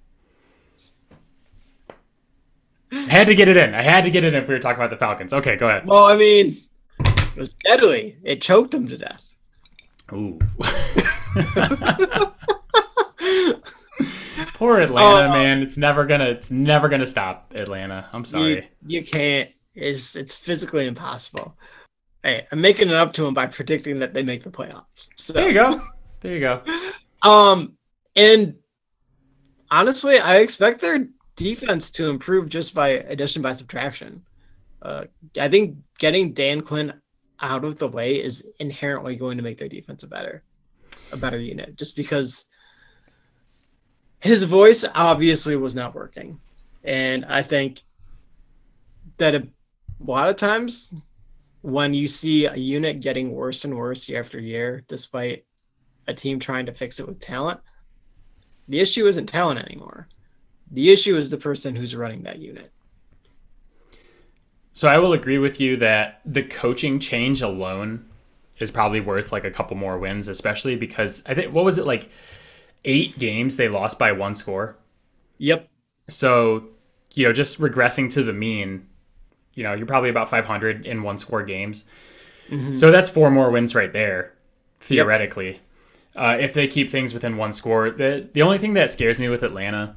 [2.91, 3.73] I had to get it in.
[3.73, 5.33] I had to get it in if we were talking about the Falcons.
[5.33, 5.87] Okay, go ahead.
[5.87, 6.57] Well, I mean,
[6.99, 8.17] it was deadly.
[8.23, 9.31] It choked them to death.
[10.11, 10.39] Ooh.
[14.61, 15.29] Poor Atlanta, Oh.
[15.31, 15.63] man.
[15.63, 16.25] It's never gonna.
[16.25, 18.07] It's never gonna stop Atlanta.
[18.13, 18.69] I'm You, sorry.
[18.85, 19.49] you can't.
[19.73, 21.57] It's it's physically impossible.
[22.21, 25.09] Hey, I'm making it up to them by predicting that they make the playoffs.
[25.15, 25.81] So, There you go.
[26.19, 26.61] There you go.
[27.23, 27.73] Um,
[28.15, 28.55] and
[29.71, 34.23] honestly, I expect their defense to improve just by addition by subtraction.
[34.81, 35.05] Uh,
[35.39, 36.93] I think getting Dan Quinn
[37.39, 40.43] out of the way is inherently going to make their defense a better,
[41.11, 41.75] a better unit.
[41.77, 42.45] Just because
[44.21, 46.39] his voice obviously was not working,
[46.83, 47.81] and I think
[49.17, 49.47] that a
[49.99, 50.93] lot of times
[51.61, 55.45] when you see a unit getting worse and worse year after year, despite
[56.07, 57.59] a team trying to fix it with talent,
[58.67, 60.07] the issue isn't talent anymore.
[60.71, 62.71] The issue is the person who's running that unit.
[64.73, 68.05] So I will agree with you that the coaching change alone
[68.59, 71.85] is probably worth like a couple more wins, especially because I think what was it
[71.85, 72.09] like
[72.85, 74.77] eight games they lost by one score.
[75.37, 75.67] Yep.
[76.09, 76.65] So
[77.13, 78.87] you know, just regressing to the mean,
[79.53, 81.83] you know, you're probably about 500 in one score games.
[82.49, 82.75] Mhm.
[82.75, 84.33] So that's four more wins right there,
[84.79, 85.59] theoretically.
[86.15, 89.29] Uh, if they keep things within one score, the the only thing that scares me
[89.29, 89.95] with Atlanta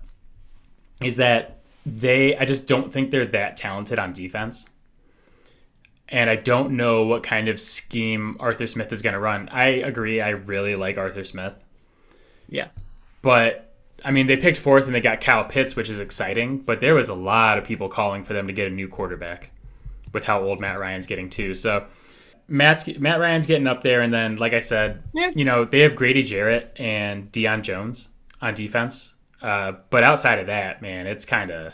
[1.03, 4.67] is that they, I just don't think they're that talented on defense,
[6.09, 9.49] and I don't know what kind of scheme Arthur Smith is going to run.
[9.51, 11.57] I agree, I really like Arthur Smith,
[12.55, 12.69] Yeah.
[13.23, 13.61] but
[14.05, 16.95] I mean, they picked fourth and they got Kyle Pitts, which is exciting, but there
[16.95, 19.51] was a lot of people calling for them to get a new quarterback
[20.13, 21.55] with how old Matt Ryan's getting too.
[21.55, 21.87] So
[22.47, 25.31] Matt's Matt Ryan's getting up there, and then like I said, Yeah.
[25.35, 28.11] you know they have Grady Jarrett and Deion Jones
[28.43, 31.73] on defense, uh, but outside of that, man, it's kind of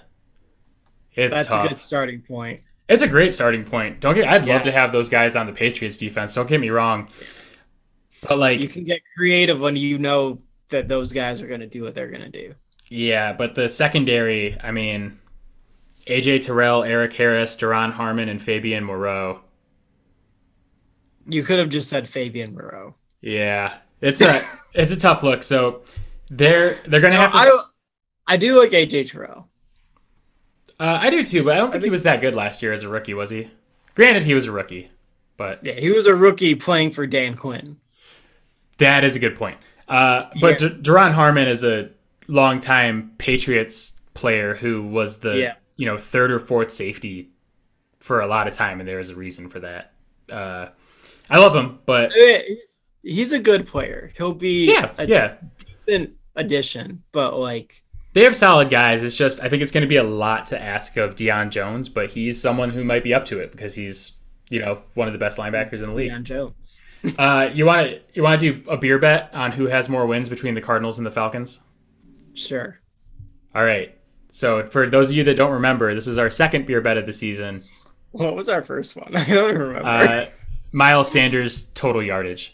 [1.15, 1.67] it's That's tough.
[1.67, 2.61] a good starting point.
[2.89, 3.99] It's a great starting point.
[4.01, 4.29] Don't get.
[4.29, 4.55] I'd Yeah.
[4.55, 6.33] love to have those guys on the Patriots defense.
[6.35, 7.09] Don't get me wrong,
[8.23, 10.41] but like You can get creative when you know
[10.71, 12.55] that those guys are going to do what they're going to do.
[12.89, 15.19] Yeah, but the secondary, I mean,
[16.07, 19.41] AJ Terrell, Erik Harris, Duron Harmon, and Fabian Moreau.
[21.29, 22.95] You could have just said Fabian Moreau.
[23.21, 24.43] Yeah, it's a
[24.75, 25.43] it's a tough look.
[25.43, 25.83] So
[26.31, 27.59] they're they're gonna have to.
[28.27, 29.49] I do like AJ Terrell.
[30.79, 32.73] Uh, I do too, but I don't think, he think- was that good last year
[32.73, 33.51] as a rookie, was he?
[33.95, 34.91] Granted, he was a rookie,
[35.37, 37.77] but Yeah, he was a rookie playing for Dan Quinn.
[38.79, 39.59] that is a good point.
[39.91, 40.69] Uh, but Yeah.
[40.69, 41.91] D- Duron Harmon is a
[42.29, 45.55] longtime Patriots player who was the Yeah.
[45.77, 47.31] you know third or fourth safety
[47.99, 49.93] for a lot of time, and there is a reason for that.
[50.31, 50.69] Uh,
[51.29, 52.43] I love him, but Eh,
[53.03, 54.11] He's a good player.
[54.17, 55.35] He'll be yeah, a yeah,
[55.87, 59.03] decent addition, but like they have solid guys.
[59.03, 61.89] It's just I think it's going to be a lot to ask of Deion Jones,
[61.89, 64.13] but he's someone who might be up to it because he's
[64.51, 66.11] you know one of the best linebackers in the league.
[66.13, 66.81] Deion Jones.
[67.19, 70.07] Uh, you want to you want to do a beer bet on who has more
[70.07, 71.63] wins between the Cardinals and the Falcons?
[72.35, 72.79] Sure.
[73.55, 73.97] All right.
[74.31, 77.07] So for those of you that don't remember, this is our second beer bet of
[77.07, 77.65] the season.
[78.11, 79.17] What was our first one?
[79.17, 79.89] I don't remember.
[79.89, 80.27] Uh,
[80.73, 82.53] Miles Sanders total yardage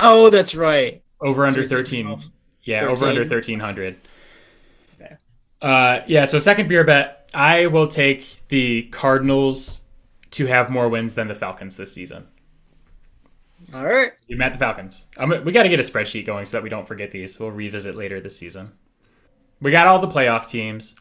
[0.00, 1.02] oh, that's right.
[1.20, 2.22] over under So 13.
[2.62, 2.92] Yeah, 13?
[2.92, 3.96] over under 1300.
[5.00, 5.16] Okay.
[5.62, 9.80] Uh, yeah, so second beer bet, I will take the Cardinals
[10.32, 12.28] to have more wins than the Falcons this season.
[13.72, 14.12] All right.
[14.26, 15.06] You met the Falcons.
[15.16, 17.38] I'm, we got to get a spreadsheet going so that we don't forget these.
[17.38, 18.72] We'll revisit later this season.
[19.60, 20.98] We got all the playoff teams.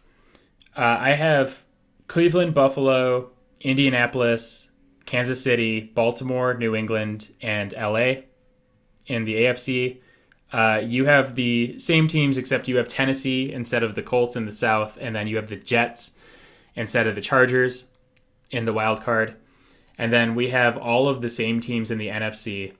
[0.75, 1.63] Uh, I have
[2.07, 4.69] Cleveland, Buffalo, Indianapolis,
[5.05, 8.15] Kansas City, Baltimore, New England, and LA
[9.07, 9.97] in the AFC.
[10.51, 14.45] Uh, you have the same teams except you have Tennessee instead of the Colts in
[14.45, 16.15] the South, and then you have the Jets
[16.75, 17.91] instead of the Chargers
[18.51, 19.35] in the wild card.
[19.99, 22.73] And then we have all of the same teams in the NFC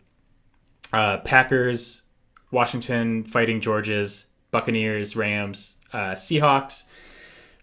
[0.94, 2.04] uh, Packers,
[2.50, 6.88] Washington, Fighting Georges, Buccaneers, Rams, uh, Seahawks,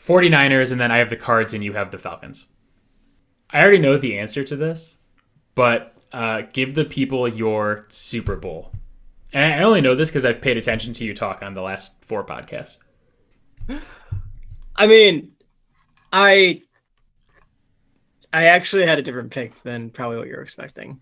[0.05, 2.47] 49ers, and then I have the Cards and you have the Falcons.
[3.51, 4.97] I already know the answer to this,
[5.55, 8.73] but uh, give the people your Super Bowl.
[9.33, 12.05] And I only know this because I've paid attention to you talk on the last
[12.05, 12.77] four podcasts.
[14.77, 15.33] I mean,
[16.13, 16.63] I
[18.33, 21.01] I actually had a different pick than probably what you're expecting.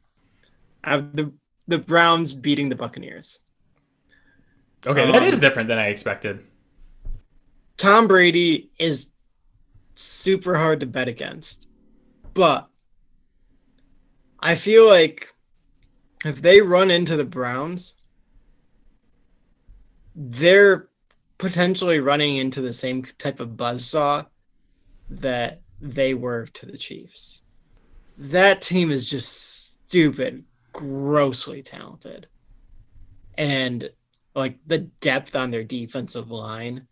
[0.83, 1.33] I have the
[1.67, 3.41] the Browns beating the Buccaneers.
[4.87, 6.45] Okay, that Um, is different than I expected.
[7.77, 9.11] Tom Brady is
[9.95, 11.69] super hard to bet against.
[12.35, 12.69] But
[14.41, 15.33] I feel like
[16.25, 17.95] if they run into the Browns,
[20.15, 20.89] they're
[21.39, 24.27] potentially running into the same type of buzzsaw
[25.11, 27.43] that they were to the Chiefs.
[28.17, 32.27] That team is just stupid, grossly talented.
[33.37, 33.91] And
[34.35, 36.87] like the depth on their defensive line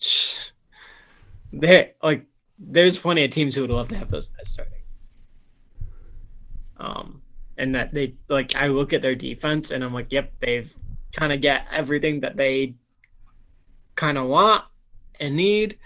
[1.52, 2.24] they like
[2.58, 4.74] there's plenty of teams who would love to have those guys starting.
[6.76, 7.22] Um,
[7.58, 10.74] and that they like I look at their defense and I'm like, yep, they've
[11.12, 12.74] kind of get everything that they
[13.94, 14.64] kind of want
[15.18, 15.78] and need.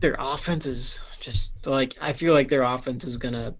[0.00, 3.54] Their offense is just like I feel like their offense is gonna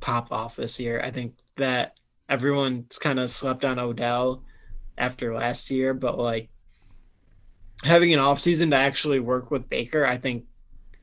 [0.00, 1.00] pop off this year.
[1.02, 4.42] I think that everyone's kind of slept on Odell
[4.98, 6.48] after last year, but like
[7.82, 10.44] having an offseason to actually work with Baker, I think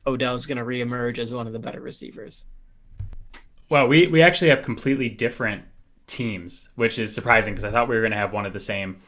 [0.06, 2.46] Odell's going to reemerge as one of the better receivers.
[3.68, 5.64] Well, we, we actually have completely different
[6.06, 8.60] teams, which is surprising because I thought we were going to have one of the
[8.60, 9.00] same.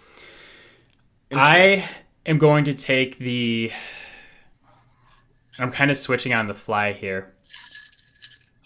[1.33, 1.89] I
[2.27, 3.73] am going to take the.
[5.59, 7.35] I'm kind of switching on the fly here.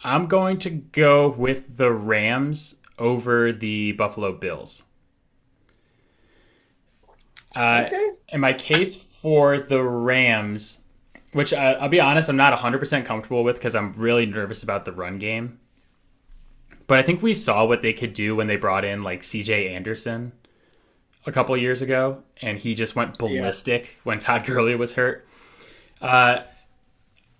[0.05, 4.85] I'm going to go with the Rams over the Buffalo Bills.
[7.55, 8.11] Uh, okay.
[8.29, 10.83] In my case for the Rams,
[11.33, 14.85] which I, I'll be honest, I'm not 100% comfortable with because I'm really nervous about
[14.85, 15.59] the run game.
[16.87, 19.75] But I think we saw what they could do when they brought in like CJ
[19.75, 20.33] Anderson
[21.27, 24.01] a couple years ago, and he just went ballistic yeah.
[24.05, 25.27] when Todd Gurley was hurt.
[26.01, 26.43] Uh,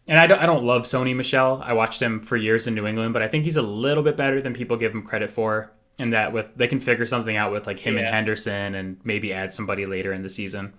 [0.09, 1.63] and I don't, I don't love Sony Michel.
[1.65, 4.17] I watched him for years in New England, but I think he's a little bit
[4.17, 5.73] better than people give him credit for.
[5.99, 8.03] And that with they can figure something out with like him yeah.
[8.03, 10.75] and Henderson, and maybe add somebody later in the season.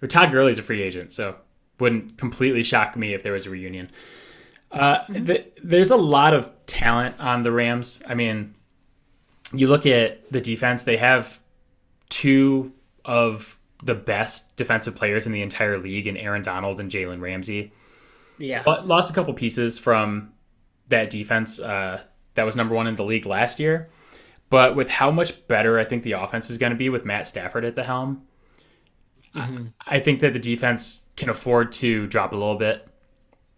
[0.00, 1.36] Or Todd Gurley's a free agent, so
[1.80, 3.90] wouldn't completely shock me if there was a reunion.
[4.70, 5.48] Uh, mm-hmm.
[5.62, 8.02] there's a lot of talent on the Rams.
[8.08, 8.54] I mean,
[9.52, 11.40] you look at the defense; they have
[12.08, 12.72] two
[13.04, 17.72] of the best defensive players in the entire league, in Aaron Donald and Jalen Ramsey.
[18.38, 20.32] Yeah, but lost a couple pieces from
[20.88, 22.02] that defense uh,
[22.34, 23.88] that was number one in the league last year.
[24.48, 27.26] But with how much better I think the offense is going to be with Matt
[27.26, 28.22] Stafford at the helm,
[29.34, 29.66] mm-hmm.
[29.84, 32.86] I, I, think that the defense can afford to drop a little bit.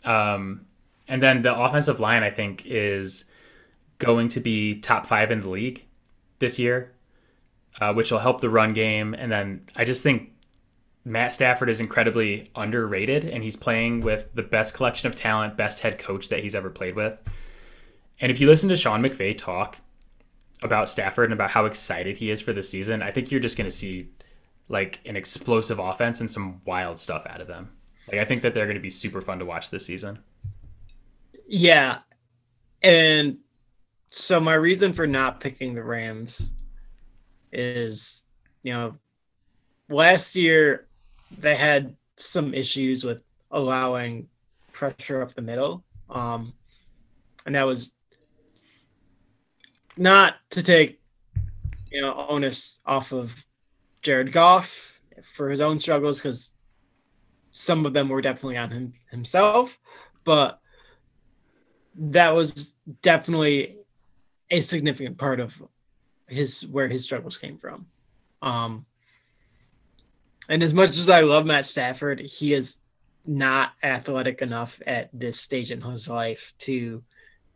[0.05, 0.67] Um,
[1.07, 3.25] and then the offensive line, I think, is
[3.99, 5.85] going to be top five in the league
[6.39, 6.95] this year,
[7.81, 9.13] uh, which will help the run game.
[9.13, 10.33] And then I just think
[11.09, 15.81] Matt Stafford is incredibly underrated, and he's playing with the best collection of talent, best
[15.81, 17.19] head coach that he's ever played with.
[18.21, 19.79] And if you listen to Sean McVay talk
[20.63, 23.57] about Stafford and about how excited he is for the season, I think you're just
[23.57, 24.11] going to see
[24.69, 27.71] like an explosive offense and some wild stuff out of them.
[28.11, 30.19] Like I think that they're going to be super fun to watch this season.
[31.47, 32.01] Yeah.
[32.83, 33.39] And
[34.11, 36.55] so my reason for not picking the Rams
[37.51, 38.25] is,
[38.63, 38.97] you know,
[39.89, 40.88] last year
[41.37, 44.29] they had some issues with allowing
[44.73, 45.85] pressure up the middle.
[46.09, 46.53] Um,
[47.47, 47.95] and that was
[49.97, 51.01] not to take,
[51.91, 53.45] you know, onus off of
[54.03, 55.01] Jared Goff
[55.35, 56.55] for his own struggles, because
[57.51, 59.79] some of them were definitely on him himself,
[60.25, 60.61] but
[61.97, 63.79] that was definitely
[64.51, 65.61] a significant part of
[66.29, 67.87] his where his struggles came from.
[68.41, 68.87] Um,
[70.49, 72.79] and as much as I love Matt Stafford, he is
[73.27, 77.03] not athletic enough at this stage in his life to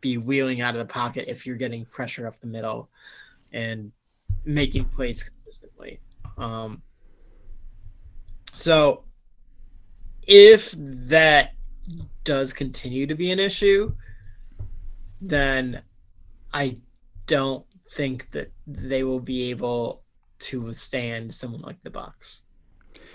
[0.01, 2.89] be wheeling out of the pocket if you're getting pressure up the middle
[3.51, 3.91] and
[4.45, 5.99] making plays consistently.
[6.37, 6.81] Um,
[8.53, 9.03] so
[10.27, 11.53] if that
[12.23, 13.93] does continue to be an issue,
[15.21, 15.81] then
[16.53, 16.77] I
[17.25, 20.03] don't think that they will be able
[20.39, 22.43] to withstand someone like the Bucks.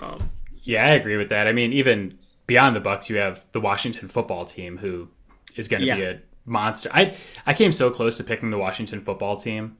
[0.01, 0.30] Um,
[0.62, 1.47] yeah, I agree with that.
[1.47, 5.09] I mean, even beyond the Bucks, you have the Washington football team who
[5.57, 5.97] is going to yeah.
[5.97, 6.91] be a monster.
[6.93, 7.16] I
[7.47, 9.76] I came so close to picking the Washington football team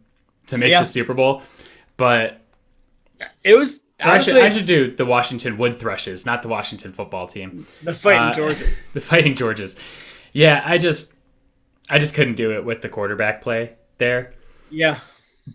[0.47, 0.81] to make yeah.
[0.81, 1.43] the Super Bowl,
[1.97, 2.41] but
[3.45, 3.81] it was.
[4.01, 7.67] Honestly, I, should, I should do the Washington Wood Thrushes, not the Washington football team.
[7.83, 8.75] The Fighting uh, Georges.
[8.95, 9.77] the Fighting Georges.
[10.33, 11.15] Yeah, I just
[11.91, 14.33] I just couldn't do it with the quarterback play there.
[14.71, 15.01] Yeah.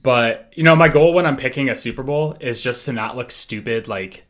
[0.01, 3.15] But, you know, my goal when I'm picking a Super Bowl is just to not
[3.15, 4.25] look stupid like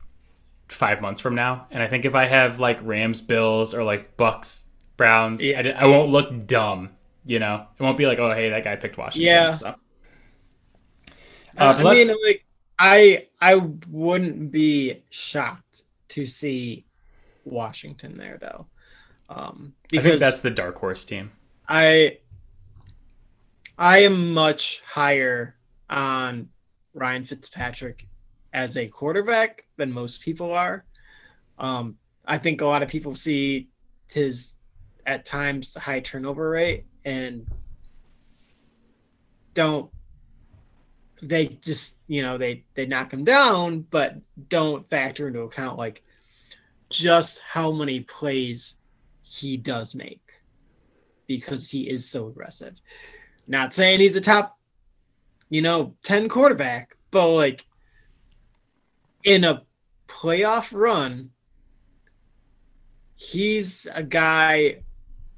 [0.73, 1.67] five months from now.
[1.71, 4.67] And I think if I have like Rams, Bills, or like Bucks,
[4.97, 5.75] Browns, yeah.
[5.79, 6.91] I, I won't look dumb.
[7.25, 9.27] You know, it won't be like, oh, hey, that guy picked Washington.
[9.27, 9.55] Yeah.
[9.55, 9.75] So.
[11.57, 12.45] Uh, I mean, like,
[12.77, 13.55] I I
[13.89, 16.85] wouldn't be shocked to see
[17.45, 18.65] Washington there, though.
[19.29, 21.31] Um, because I think that's the dark horse team.
[21.69, 22.17] I
[23.77, 25.55] I am much higher
[25.89, 26.49] on
[26.93, 28.07] Ryan Fitzpatrick
[28.53, 30.85] as a quarterback than most people are.
[31.57, 33.69] Um, I think a lot of people see
[34.11, 34.55] his
[35.05, 37.45] at times high turnover rate and
[39.53, 39.91] don't
[41.21, 44.15] they just you know they they knock him down, but
[44.49, 46.03] don't factor into account like
[46.89, 48.77] just how many plays
[49.23, 50.21] he does make
[51.27, 52.75] because he is so aggressive.
[53.47, 54.57] Not saying he's a top,
[55.49, 57.65] you know, 10 quarterback, but like
[59.23, 59.63] in a
[60.07, 61.31] playoff run,
[63.15, 64.83] he's a guy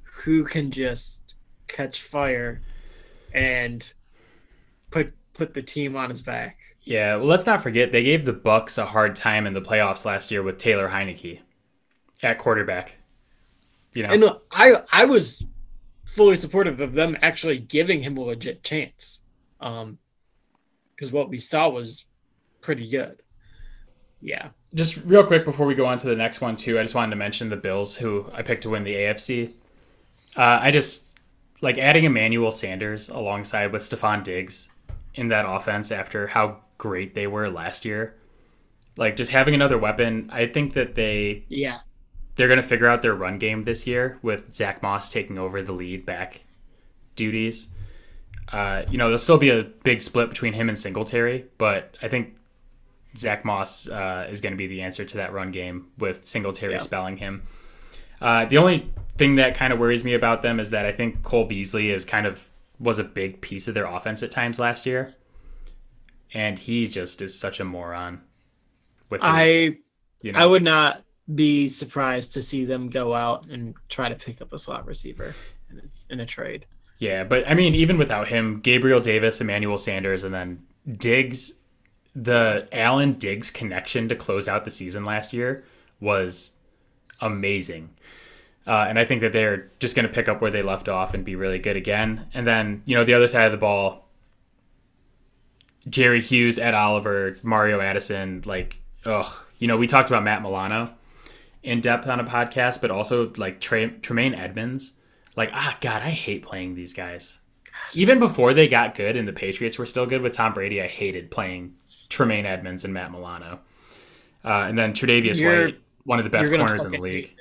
[0.02, 1.22] who can just
[1.68, 2.60] catch fire
[3.32, 3.92] and
[4.90, 6.58] put put the team on his back.
[6.82, 10.04] Yeah, well, let's not forget they gave the Bucks a hard time in the playoffs
[10.04, 11.40] last year with Taylor Heinicke
[12.22, 12.96] at quarterback.
[13.92, 15.44] You know, and I I was
[16.04, 19.22] fully supportive of them actually giving him a legit chance,
[19.60, 19.98] um,
[20.94, 22.06] because what we saw was
[22.60, 23.22] pretty good.
[24.20, 24.48] Yeah.
[24.74, 27.10] Just real quick before we go on to the next one too, I just wanted
[27.10, 29.52] to mention the Bills, who I picked to win the AFC.
[30.36, 31.06] Uh, I just
[31.62, 34.68] like adding Emmanuel Sanders alongside with Stefon Diggs
[35.14, 38.14] in that offense after how great they were last year.
[38.96, 41.80] Like just having another weapon, I think that they yeah
[42.36, 45.72] they're gonna figure out their run game this year with Zach Moss taking over the
[45.72, 46.44] lead back
[47.14, 47.70] duties.
[48.52, 52.08] Uh, you know, there'll still be a big split between him and Singletary, but I
[52.08, 52.36] think
[53.18, 56.74] Zach Moss uh, is going to be the answer to that run game with Singletary
[56.74, 56.78] yeah.
[56.78, 57.42] spelling him.
[58.20, 61.22] Uh, the only thing that kind of worries me about them is that I think
[61.22, 62.48] Cole Beasley is kind of
[62.78, 65.14] was a big piece of their offense at times last year,
[66.32, 68.22] and he just is such a moron.
[69.08, 69.76] With his, I,
[70.20, 71.02] you know, I would not
[71.34, 75.34] be surprised to see them go out and try to pick up a slot receiver
[75.70, 76.66] in a, in a trade.
[76.98, 80.64] Yeah, but I mean, even without him, Gabriel Davis, Emmanuel Sanders, and then
[80.96, 81.52] Diggs,
[82.16, 85.62] the Allen Diggs connection to close out the season last year
[86.00, 86.56] was
[87.20, 87.90] amazing.
[88.66, 91.12] Uh, and I think that they're just going to pick up where they left off
[91.12, 92.26] and be really good again.
[92.32, 94.08] And then, you know, the other side of the ball,
[95.88, 99.32] Jerry Hughes, Ed Oliver, Mario Addison, like, ugh.
[99.58, 100.92] You know, we talked about Matt Milano
[101.62, 104.98] in depth on a podcast, but also like Tremaine Edmunds.
[105.36, 107.40] Like, ah, God, I hate playing these guys.
[107.92, 110.88] Even before they got good and the Patriots were still good with Tom Brady, I
[110.88, 111.75] hated playing
[112.08, 113.60] Tremaine Edmunds and Matt Milano.
[114.44, 117.36] Uh, and then Tre'Davious White, one of the best corners in the league.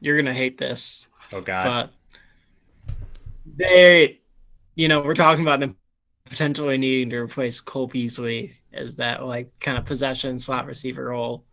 [0.00, 1.06] You're gonna hate this.
[1.32, 1.90] Oh God.
[2.94, 2.96] But
[3.56, 4.20] they,
[4.74, 5.76] you know, we're talking about them
[6.24, 11.44] potentially needing to replace Cole Beasley as that like kind of possession slot receiver role.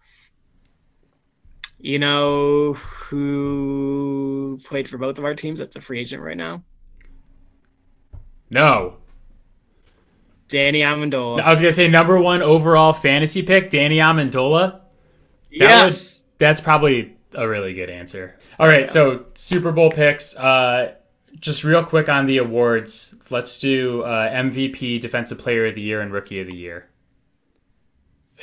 [1.77, 5.59] You know who played for both of our teams?
[5.59, 6.63] That's a free agent right now.
[8.49, 8.97] No.
[10.49, 11.41] Danny Amendola.
[11.41, 14.71] I was gonna say number one overall fantasy pick, Danny Amendola.
[14.71, 14.81] That
[15.51, 15.85] yes.
[15.85, 18.35] Was, that's probably a really good answer.
[18.59, 18.87] All right, yeah.
[18.87, 20.35] so Super Bowl picks.
[20.35, 20.95] Uh,
[21.39, 23.15] just real quick on the awards.
[23.29, 26.89] Let's do uh, MVP, Defensive Player of the Year, and Rookie of the Year.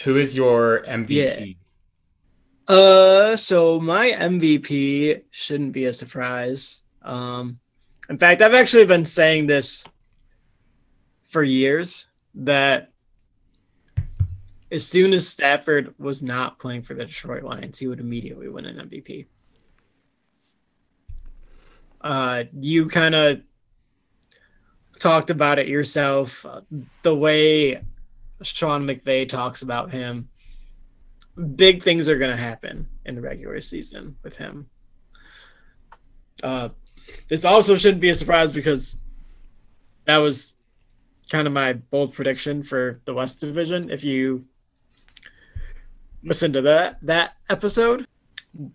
[0.05, 1.57] Who is your MVP?
[2.69, 2.75] Yeah.
[2.75, 6.83] Uh, so my MVP shouldn't be a surprise.
[7.03, 7.59] Um,
[8.09, 9.87] in fact, I've actually been saying this
[11.29, 12.91] for years that
[14.71, 18.67] as soon as Stafford was not playing for the Detroit Lions, he would immediately win
[18.67, 19.27] an MVP.
[22.01, 23.41] Uh, you kind of
[24.99, 26.45] talked about it yourself.
[27.03, 27.83] The way
[28.43, 30.29] Sean McVay talks about him,
[31.55, 34.69] big things are going to happen in the regular season with him.
[36.43, 36.71] Uh,
[37.29, 38.97] this also shouldn't be a surprise because
[40.07, 40.56] that was
[41.31, 43.91] kind of my bold prediction for the West Division.
[43.91, 44.47] If you
[46.27, 48.07] listen to that that episode.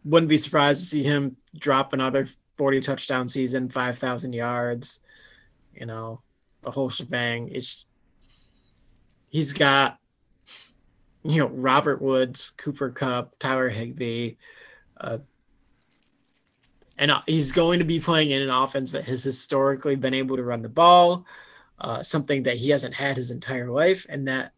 [0.06, 2.28] Wouldn't be surprised to see him drop another
[2.58, 5.02] 40 touchdown season, 5,000 yards,
[5.74, 6.22] you know,
[6.62, 7.49] the whole shebang.
[7.52, 7.86] It's
[9.30, 9.97] he's got
[11.24, 14.36] you know Robert Woods, Cooper Kupp, Tyler Higbee,
[14.99, 15.20] uh,
[16.97, 20.38] and uh, he's going to be playing in an offense that has historically been able
[20.38, 21.26] to run the ball,
[21.82, 24.54] uh, something that he hasn't had his entire life, and that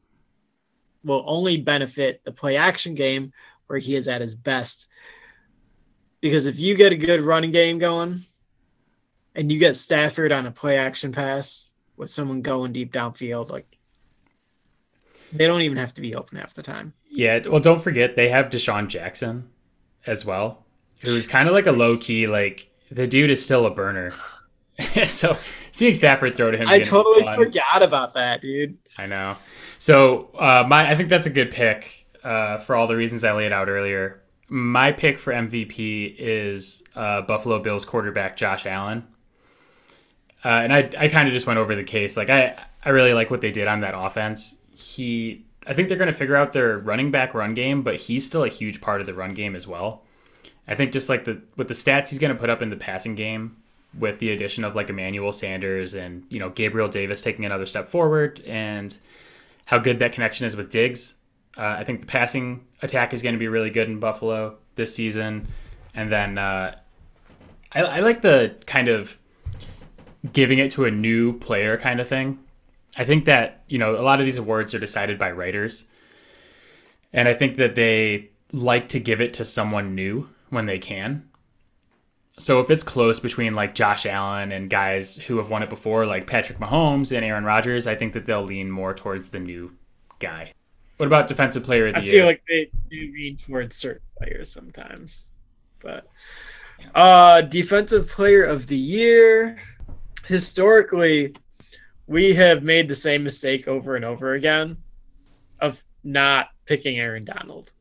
[1.03, 3.31] will only benefit the play action game
[3.67, 4.87] where he is at his best.
[6.21, 8.21] Because if you get a good running game going
[9.35, 13.77] and you get Stafford on a play action pass with someone going deep downfield, like
[15.31, 16.93] they don't even have to be open half the time.
[17.09, 19.49] Yeah, well, don't forget they have DeSean Jackson
[20.05, 20.65] as well,
[21.01, 24.13] who's kind of like a low key, like the dude is still a burner.
[25.05, 25.37] so
[25.73, 28.77] seeing Stafford throw to him, I totally forgot about that, dude.
[28.97, 29.35] I know.
[29.79, 33.33] So uh, my, I think that's a good pick uh, for all the reasons I
[33.33, 34.21] laid out earlier.
[34.47, 39.05] My pick for MVP is uh, Buffalo Bills quarterback Josh Allen.
[40.45, 42.15] Uh, and I, I kind of just went over the case.
[42.15, 42.55] Like I,
[42.85, 44.57] I really like what they did on that offense.
[44.71, 48.25] He, I think they're going to figure out their running back run game, but he's
[48.25, 50.03] still a huge part of the run game as well.
[50.67, 52.77] I think just like the with the stats he's going to put up in the
[52.77, 53.57] passing game,
[53.97, 57.87] with the addition of like Emmanuel Sanders and you know Gabriel Davis taking another step
[57.87, 58.97] forward, and
[59.65, 61.15] how good that connection is with Diggs.
[61.57, 64.95] Uh, I think the passing attack is going to be really good in Buffalo this
[64.95, 65.47] season,
[65.93, 66.75] and then uh,
[67.71, 69.17] I, I like the kind of
[70.31, 72.39] giving it to a new player kind of thing.
[72.95, 75.87] I think that, you know, a lot of these awards are decided by writers.
[77.11, 81.27] And I think that they like to give it to someone new when they can.
[82.39, 86.05] So if it's close between like Josh Allen and guys who have won it before,
[86.05, 89.71] like Patrick Mahomes and Aaron Rodgers, I think that they'll lean more towards the new
[90.19, 90.49] guy.
[90.97, 92.13] What about defensive player of the I year?
[92.13, 95.25] I feel like they do lean towards certain players sometimes.
[95.79, 96.07] But
[96.95, 99.57] uh defensive player of the year.
[100.25, 101.35] Historically,
[102.07, 104.77] we have made the same mistake over and over again
[105.59, 107.71] of not picking Aaron Donald.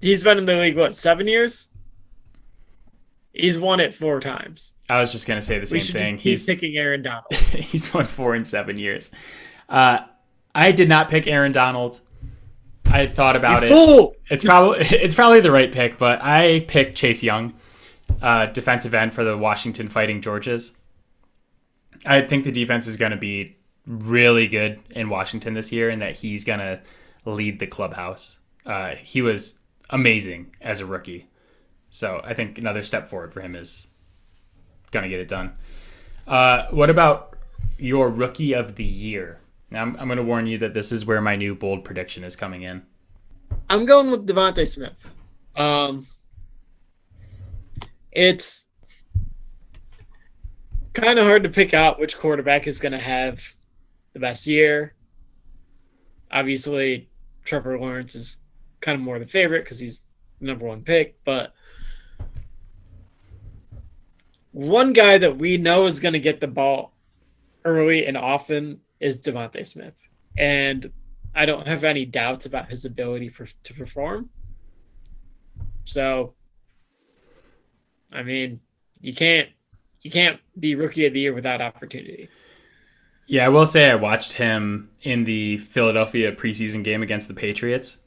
[0.00, 1.68] He's been in the league what seven years?
[3.32, 4.74] He's won it four times.
[4.88, 6.18] I was just gonna say the same thing.
[6.18, 7.32] He's picking Aaron Donald.
[7.32, 9.12] he's won four in seven years.
[9.68, 10.00] Uh,
[10.54, 12.00] I did not pick Aaron Donald.
[12.86, 13.70] I thought about you it.
[13.70, 14.16] fool!
[14.30, 17.54] It's probably it's probably the right pick, but I picked Chase Young,
[18.20, 20.76] uh, defensive end for the Washington Fighting Georges.
[22.04, 23.56] I think the defense is going to be
[23.86, 26.80] really good in Washington this year, and that he's going to
[27.24, 28.38] lead the clubhouse.
[28.66, 29.58] Uh, he was
[29.90, 31.26] amazing as a rookie,
[31.90, 33.88] so I think another step forward for him is
[34.90, 35.52] going to get it done.
[36.26, 37.36] Uh, what about
[37.78, 39.40] your rookie of the year?
[39.70, 42.24] Now, I'm, I'm going to warn you that this is where my new bold prediction
[42.24, 42.82] is coming in.
[43.68, 45.12] I'm going with DeVonta Smith.
[45.56, 46.06] Um,
[48.12, 48.68] it's
[50.92, 53.42] kind of hard to pick out which quarterback is going to have
[54.12, 54.94] the best year.
[56.30, 57.08] Obviously,
[57.44, 58.38] Trevor Lawrence is
[58.80, 60.06] kind of more the favorite because he's
[60.40, 61.52] the number one pick, but
[64.52, 66.92] one guy that we know is going to get the ball
[67.64, 70.00] early and often is DeVonta Smith.
[70.36, 70.90] And
[71.34, 74.30] I don't have any doubts about his ability for, to perform.
[75.84, 76.34] So,
[78.12, 78.60] I mean,
[79.00, 79.48] you can't
[80.02, 82.28] you can't be rookie of the year without opportunity.
[83.26, 88.02] Yeah, I will say I watched him in the Philadelphia preseason game against the Patriots,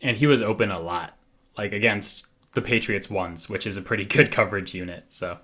[0.00, 1.16] and he was open a lot,
[1.58, 5.06] like against the Patriots ones, which is a pretty good coverage unit.
[5.08, 5.38] So,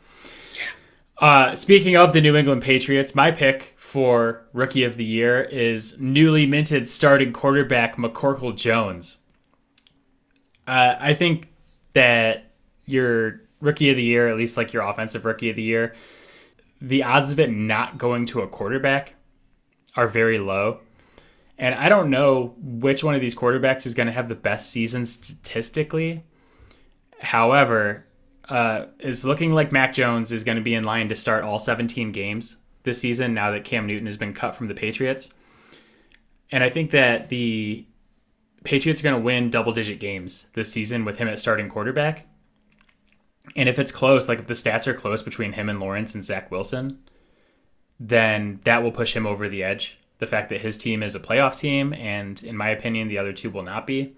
[1.20, 6.00] uh, speaking of the New England Patriots, my pick for rookie of the year is
[6.00, 9.18] newly minted starting quarterback McCorkle Jones.
[10.66, 11.48] Uh, I think
[11.94, 12.52] that
[12.86, 15.94] your rookie of the year, at least like your offensive rookie of the year,
[16.80, 19.16] the odds of it not going to a quarterback
[19.96, 20.80] are very low.
[21.58, 24.70] And I don't know which one of these quarterbacks is going to have the best
[24.70, 26.22] season statistically.
[27.20, 28.06] However,
[28.48, 31.58] uh, it's looking like Mac Jones is going to be in line to start all
[31.58, 35.34] 17 games this season now that Cam Newton has been cut from the Patriots.
[36.50, 37.86] And I think that the
[38.64, 42.26] Patriots are going to win double digit games this season with him at starting quarterback.
[43.54, 46.24] And if it's close, like if the stats are close between him and Lawrence and
[46.24, 46.98] Zach Wilson,
[48.00, 49.98] then that will push him over the edge.
[50.18, 53.32] The fact that his team is a playoff team, and in my opinion, the other
[53.32, 54.16] two will not be.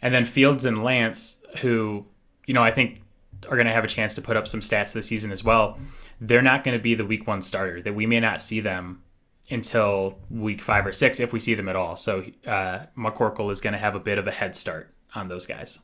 [0.00, 2.06] And then Fields and Lance, who,
[2.46, 3.01] you know, I think
[3.48, 5.78] are going to have a chance to put up some stats this season as well.
[6.20, 7.82] They're not going to be the week one starter.
[7.82, 9.02] That we may not see them
[9.50, 11.96] until week five or six if we see them at all.
[11.96, 15.46] So uh, McCorkle is going to have a bit of a head start on those
[15.46, 15.80] guys.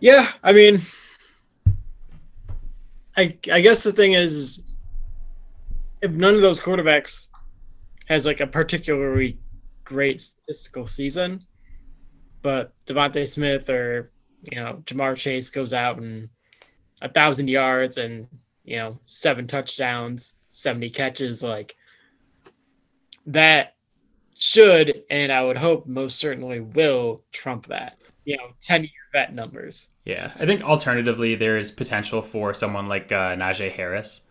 [0.00, 0.80] Yeah, I mean,
[3.16, 4.62] I I guess the thing is,
[6.02, 7.28] if none of those quarterbacks
[8.06, 9.38] has like a particularly
[9.84, 11.44] great statistical season,
[12.42, 14.10] but DeVonta Smith or
[14.50, 16.28] you know Ja'Marr Chase goes out and
[17.04, 18.26] a thousand yards and
[18.64, 21.76] you know seven touchdowns, seventy catches, like
[23.26, 23.74] that
[24.36, 27.98] should and I would hope most certainly will trump that.
[28.24, 29.90] You know, ten year vet numbers.
[30.04, 34.22] Yeah, I think alternatively there is potential for someone like uh, Najee Harris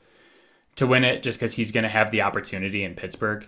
[0.75, 3.47] to win it just because he's going to have the opportunity in Pittsburgh.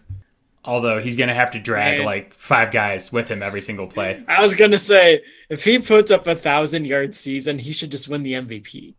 [0.64, 2.06] Although he's going to have to drag Man.
[2.06, 4.24] like five guys with him every single play.
[4.28, 8.08] I was gonna say if he puts up a thousand yard season, he should just
[8.08, 8.96] win the MVP.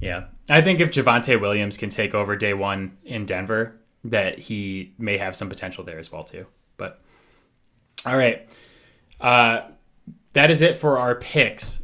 [0.00, 4.92] Yeah, I think if Javonte Williams can take over day one in Denver, that he
[4.98, 6.46] may have some potential there as well too.
[6.76, 7.00] But
[8.04, 8.48] all right,
[9.20, 9.62] uh,
[10.34, 11.82] that is it for our picks.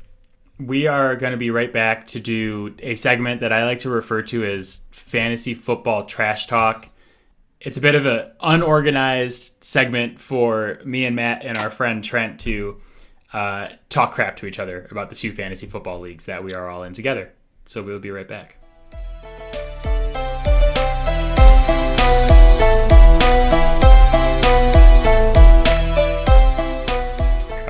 [0.61, 3.91] We are going to be right back to do a segment that I like to
[3.91, 6.89] refer to as fantasy football trash talk.
[7.61, 12.41] it's a bit of an unorganized segment for me and Matt and our friend Trent
[12.41, 12.81] to
[13.33, 16.69] uh, talk crap to each other about the two fantasy football leagues that we are
[16.69, 17.33] all in together.
[17.65, 18.57] So we'll be right back.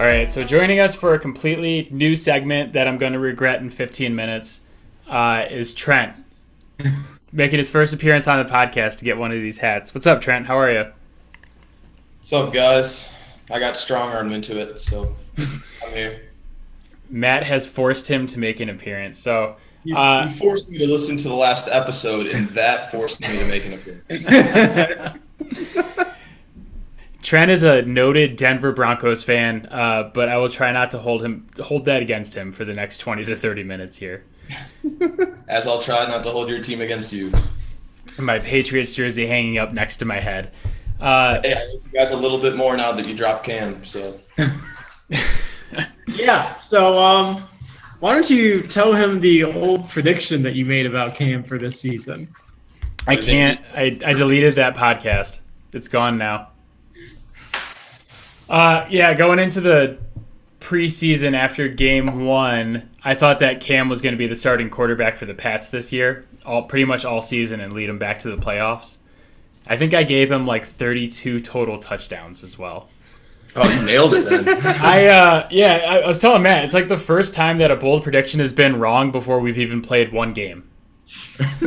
[0.03, 3.61] All right, so joining us for a completely new segment that I'm going to regret
[3.61, 4.62] in 15 minutes
[5.09, 6.16] uh, is Trent,
[7.32, 9.95] making his first appearance on the podcast to get one of these hats.
[9.95, 10.47] What's up, Trent?
[10.47, 10.86] How are you?
[12.18, 13.12] What's up, guys?
[13.49, 16.22] I got strong arm into it, so I'm here.
[17.09, 19.20] Matt has forced him to make an appearance.
[19.20, 23.20] So You, Uh, you forced me to listen to the last episode, and that forced
[23.20, 25.18] me to make an appearance.
[27.22, 31.22] Trent is a noted Denver Broncos fan, uh, but I will try not to hold
[31.24, 34.24] him hold that against him for the next 20 to 30 minutes here.
[35.49, 37.33] As I'll try not to hold your team against you.
[38.18, 40.51] My Patriots jersey hanging up next to my head.
[41.01, 43.85] Uh, Hey, I like you guys a little bit more now that you dropped Cam.
[43.85, 44.18] So
[46.09, 46.57] yeah.
[46.57, 47.45] So, um,
[48.03, 51.80] why don't you tell him the old prediction that you made about Cam for this
[51.80, 52.26] season?
[53.07, 53.61] I can't.
[53.76, 55.38] I, I deleted that podcast.
[55.72, 56.48] It's gone now.
[58.48, 59.98] Uh, yeah, going into the
[60.59, 65.16] preseason after game one, I thought that Cam was going to be the starting quarterback
[65.16, 68.34] for the Pats this year, all pretty much all season, and lead them back to
[68.34, 68.96] the playoffs.
[69.64, 72.88] I think I gave him like 32 total touchdowns as well.
[73.55, 74.48] Oh, you nailed it then.
[74.82, 77.76] I uh, yeah, I, I was telling Matt, it's like the first time that a
[77.76, 80.68] bold prediction has been wrong before we've even played one game.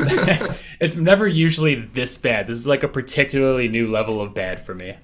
[0.80, 2.48] it's never usually this bad.
[2.48, 4.96] This is like a particularly new level of bad for me.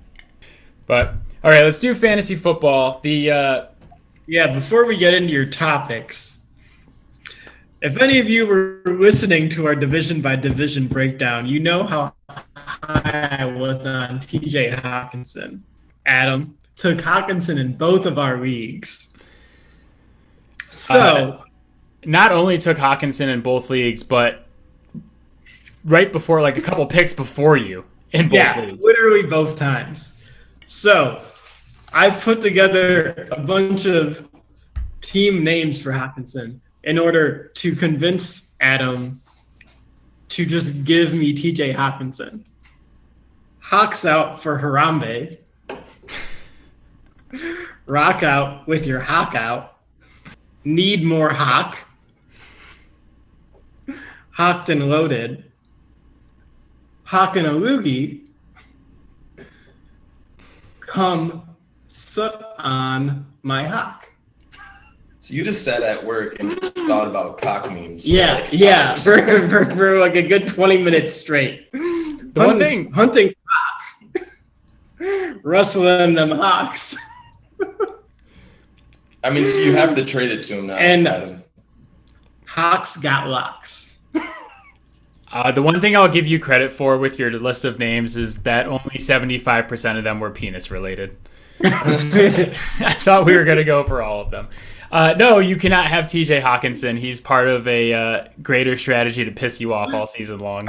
[0.87, 1.13] But
[1.43, 2.99] all right, let's do fantasy football.
[3.03, 3.65] The uh,
[4.25, 4.53] Yeah.
[4.53, 6.39] Before we get into your topics,
[7.81, 12.13] if any of you were listening to our division by division breakdown, you know how
[12.29, 15.61] high I was on TJ Hockenson.
[16.05, 19.09] Adam took Hockenson in both of our leagues.
[20.69, 20.97] So.
[20.97, 21.41] Uh,
[22.05, 24.45] not only took Hockenson in both leagues, but
[25.85, 28.85] right before, like a couple picks before you in both yeah, leagues.
[28.85, 30.21] literally both times.
[30.65, 31.21] So
[31.93, 34.29] I put together a bunch of
[35.01, 39.21] team names for Hockenson in order to convince Adam
[40.29, 42.45] to just give me TJ Hockenson.
[43.59, 45.37] Hawks out for Harambe.
[47.85, 49.77] Rock out with your Hawk out.
[50.63, 51.77] Need more Hawk.
[54.31, 55.45] Hawked and loaded.
[57.03, 58.21] Hawk and a loogie
[60.79, 61.43] come
[61.87, 64.09] sit on my hawk.
[65.19, 68.07] So you just sat at work and just thought about cock memes.
[68.07, 71.71] Yeah, Like, yeah, for, for, for like a good 20 minutes straight.
[71.71, 74.27] The one thing hunting hawk,
[75.43, 76.95] rustling them hawks.
[79.23, 80.75] I mean, so you have to trade it to him now.
[80.75, 81.43] And- Adam.
[82.45, 83.97] Hawks got locks.
[85.31, 88.43] Uh, the one thing I'll give you credit for with your list of names is
[88.43, 91.15] that only 75% of them were penis related.
[91.63, 94.49] I thought we were going to go for all of them.
[94.91, 96.97] Uh, no, you cannot have TJ Hockenson.
[96.97, 100.67] He's part of a uh, greater strategy to piss you off all season long.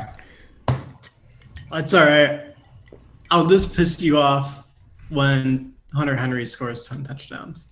[1.72, 2.55] That's all right.
[3.32, 4.64] I'll just piss you off
[5.09, 7.71] when Hunter Henry scores 10 touchdowns.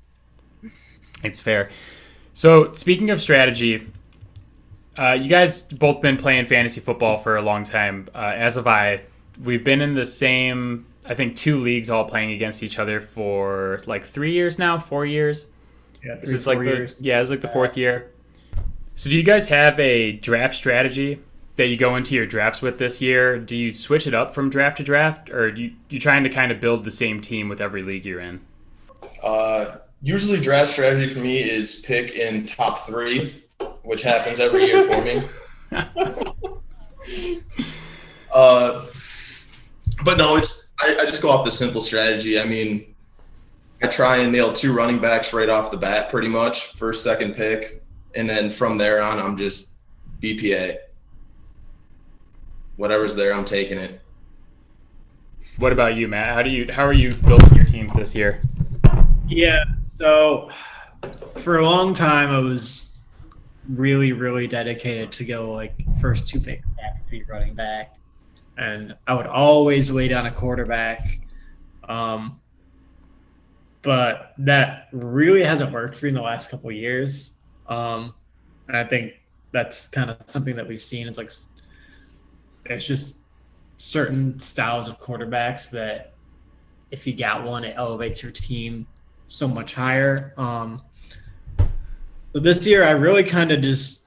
[1.23, 1.71] It's fair.
[2.35, 3.87] So, speaking of strategy,
[4.97, 8.09] uh, you guys both been playing fantasy football for a long time.
[8.15, 9.03] Uh, as have I.
[9.43, 13.83] We've been in the same, I think, two leagues all playing against each other for
[13.87, 15.51] like three years now, four years.
[16.05, 18.11] Yeah, This is like the yeah, it's like the fourth year.
[18.95, 21.21] So, do you guys have a draft strategy
[21.57, 23.39] that you go into your drafts with this year?
[23.39, 26.31] Do you switch it up from draft to draft, or do you you trying to
[26.31, 28.41] kind of build the same team with every league you're in?
[29.23, 33.45] Uh, usually, draft strategy for me is pick in top three,
[33.83, 35.23] which happens every year for me.
[38.33, 38.87] Uh,
[40.05, 42.39] but no, it's I, I just go off the simple strategy.
[42.41, 42.95] I mean,
[43.83, 47.35] I try and nail two running backs right off the bat, pretty much first, second
[47.35, 47.83] pick,
[48.15, 49.73] and then from there on, I'm just
[50.23, 50.77] BPA.
[52.77, 54.01] Whatever's there, I'm taking it.
[55.59, 56.35] What about you, Matt?
[56.35, 58.41] How do you how are you building your teams this year?
[59.31, 60.51] Yeah, so
[61.37, 62.91] for a long time I was
[63.69, 67.95] really, really dedicated to go like first two picks back to be running back.
[68.59, 71.21] And I would always lay down a quarterback.
[71.89, 72.41] Um,
[73.83, 77.39] but that really hasn't worked for me in the last couple years.
[77.69, 78.13] Um,
[78.67, 79.13] and I think
[79.53, 81.31] that's kind of something that we've seen is like
[82.67, 83.19] it's just
[83.77, 86.15] certain styles of quarterbacks that
[86.91, 88.89] if you got one, it elevates your team
[89.31, 90.35] so much higher.
[90.37, 90.83] Um,
[92.33, 94.05] but this year, I really kind of just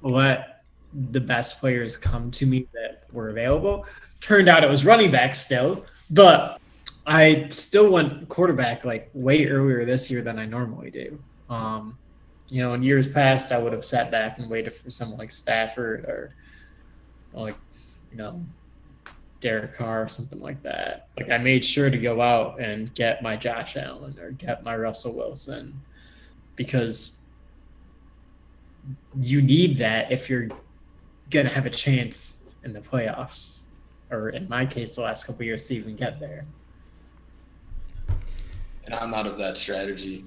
[0.00, 0.64] let
[1.10, 3.86] the best players come to me that were available.
[4.20, 6.60] Turned out it was running back still, but
[7.06, 11.18] I still went quarterback like way earlier this year than I normally do.
[11.50, 11.98] Um,
[12.48, 15.32] you know, in years past, I would have sat back and waited for someone like
[15.32, 16.34] Stafford or
[17.32, 17.56] like,
[18.10, 18.44] you know,
[19.42, 21.08] Derek Carr or something like that.
[21.18, 24.74] Like I made sure to go out and get my Josh Allen or get my
[24.74, 25.78] Russell Wilson
[26.56, 27.12] because
[29.20, 30.48] you need that if you're
[31.30, 33.64] gonna have a chance in the playoffs,
[34.10, 36.46] or in my case, the last couple years to even get there.
[38.84, 40.24] And I'm not of that strategy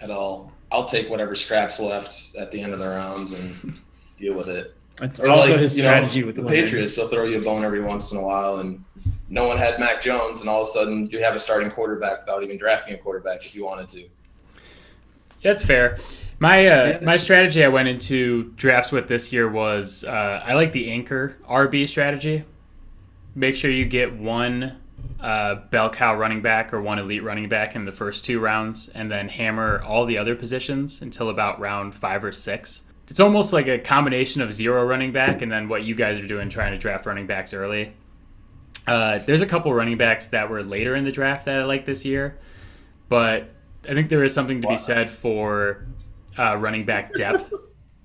[0.00, 0.52] at all.
[0.72, 3.78] I'll take whatever scraps left at the end of the rounds and
[4.16, 4.74] deal with it.
[4.96, 6.62] That's Or also like, his you know, strategy with the winning.
[6.64, 6.96] Patriots.
[6.96, 8.84] They'll throw you a bone every once in a while, and
[9.28, 12.20] no one had Mac Jones, and all of a sudden you have a starting quarterback
[12.20, 14.04] without even drafting a quarterback if you wanted to.
[15.42, 15.98] That's fair.
[16.38, 16.98] My uh, Yeah.
[17.02, 21.36] my strategy I went into drafts with this year was uh, I like the anchor
[21.48, 22.44] RB strategy.
[23.34, 24.76] Make sure you get one
[25.20, 28.88] uh, bell cow running back or one elite running back in the first two rounds,
[28.88, 32.82] and then hammer all the other positions until about round five or six.
[33.08, 36.26] It's almost like a combination of zero running back and then what you guys are
[36.26, 37.92] doing trying to draft running backs early.
[38.86, 41.86] Uh, there's a couple running backs that were later in the draft that I like
[41.86, 42.38] this year,
[43.08, 43.50] but
[43.88, 45.86] I think there is something to be said for
[46.38, 47.52] uh, running back depth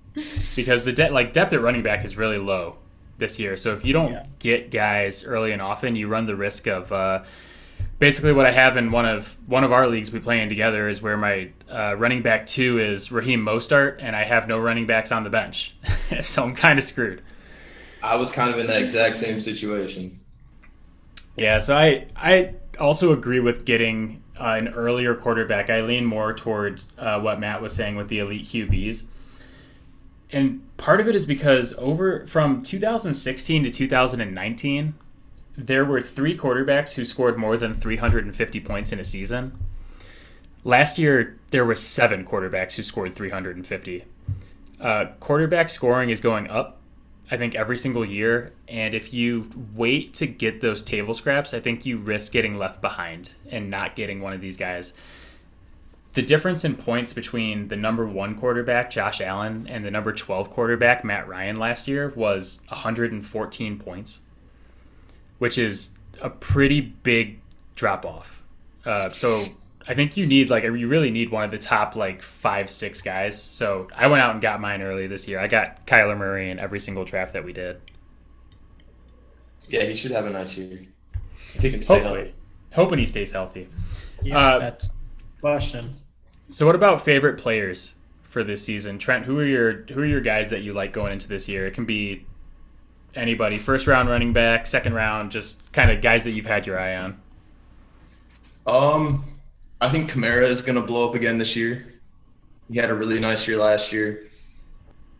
[0.56, 2.76] because the de- like depth at running back is really low
[3.18, 3.56] this year.
[3.56, 4.26] So if you don't Yeah.
[4.38, 7.22] get guys early and often, you run the risk of uh,
[7.98, 10.88] basically what I have in one of one of our leagues we play in together
[10.88, 14.86] is where my uh, running back two is Raheem Mostert, and I have no running
[14.86, 15.74] backs on the bench,
[16.22, 17.22] so I'm kind of screwed.
[18.02, 20.18] I was kind of in that exact same situation.
[21.36, 25.70] Yeah, so I I also agree with getting uh, an earlier quarterback.
[25.70, 29.06] I lean more toward uh, what Matt was saying with the elite QBs,
[30.32, 34.94] and part of it is because over from 2016 to 2019,
[35.66, 39.58] there were three quarterbacks who scored more than 350 points in a season.
[40.64, 44.04] Last year, there were seven quarterbacks who scored 350.
[44.80, 46.80] Uh, quarterback scoring is going up
[47.30, 48.52] I think every single year.
[48.68, 52.80] And if you wait to get those table scraps, I think you risk getting left
[52.80, 54.94] behind and not getting one of these guys.
[56.14, 60.50] The difference in points between the number one quarterback, Josh Allen, and the number 12
[60.50, 64.22] quarterback, Matt Ryan, last year was 114 points,
[65.40, 67.40] which is a pretty big
[67.74, 68.42] drop off.
[68.84, 69.44] Uh, so
[69.88, 73.02] I think you need like you really need one of the top like five six
[73.02, 73.42] guys.
[73.42, 75.40] So I went out and got mine early this year.
[75.40, 77.80] I got Kyler Murray in every single draft that we did.
[79.68, 80.80] Yeah, he should have a nice year.
[81.54, 82.34] If he can stay Hopefully, healthy.
[82.74, 83.68] hoping he stays healthy.
[84.22, 84.94] Yeah, Uh, that's the
[85.40, 85.96] question.
[86.50, 88.98] So what about favorite players for this season?
[88.98, 91.66] Trent, who are your who are your guys that you like going into this year?
[91.66, 92.26] It can be
[93.14, 96.78] anybody, first round running back, second round, just kind of guys that you've had your
[96.78, 97.20] eye on.
[98.66, 99.24] Um,
[99.80, 101.86] I think Kamara is going to blow up again this year.
[102.70, 104.28] He had a really nice year last year.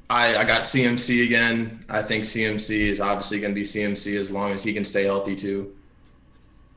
[0.09, 1.85] I, I got CMC again.
[1.89, 5.05] I think CMC is obviously going to be CMC as long as he can stay
[5.05, 5.75] healthy too.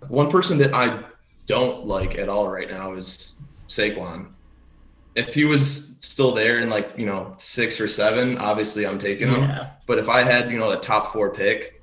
[0.08, 1.00] One person that I
[1.46, 4.28] don't like at all right now is Saquon.
[5.16, 9.30] If he was still there in like you know six or seven, obviously I'm taking
[9.30, 9.42] him.
[9.42, 9.72] Yeah.
[9.88, 11.82] But if I had you know the top four pick,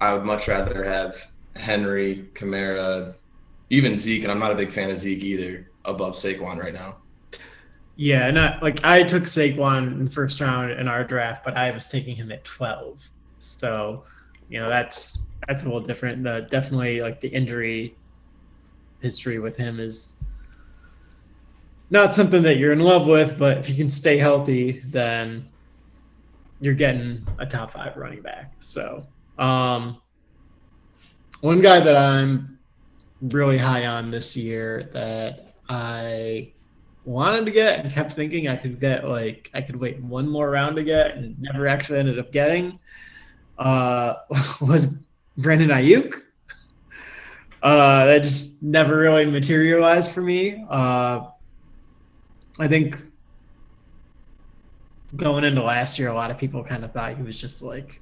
[0.00, 3.14] I would much rather have Henry, Kamara,
[3.68, 6.96] even Zeke, and I'm not a big fan of Zeke either, above Saquon right now.
[7.96, 11.56] Yeah, and not like I took Saquon in the first round in our draft, but
[11.56, 13.10] I was taking him at twelve.
[13.40, 14.04] So,
[14.48, 16.22] you know, that's that's a little different.
[16.22, 17.96] The, definitely, like the injury
[19.00, 20.22] history with him is
[21.90, 23.38] not something that you're in love with.
[23.38, 25.48] But if you can stay healthy, then
[26.60, 28.52] you're getting a top five running back.
[28.60, 29.06] So,
[29.38, 30.00] um,
[31.40, 32.58] one guy that I'm
[33.20, 36.52] really high on this year that I
[37.04, 40.50] wanted to get and kept thinking I could get like I could wait one more
[40.50, 42.78] round to get and never actually ended up getting
[43.58, 44.14] uh,
[44.60, 44.86] was
[45.36, 46.14] Brandon Aiyuk.
[47.60, 50.64] Uh, that just never really materialized for me.
[50.70, 51.26] Uh,
[52.58, 53.00] I think
[55.16, 58.00] going into last year, a lot of people kind of thought he was just like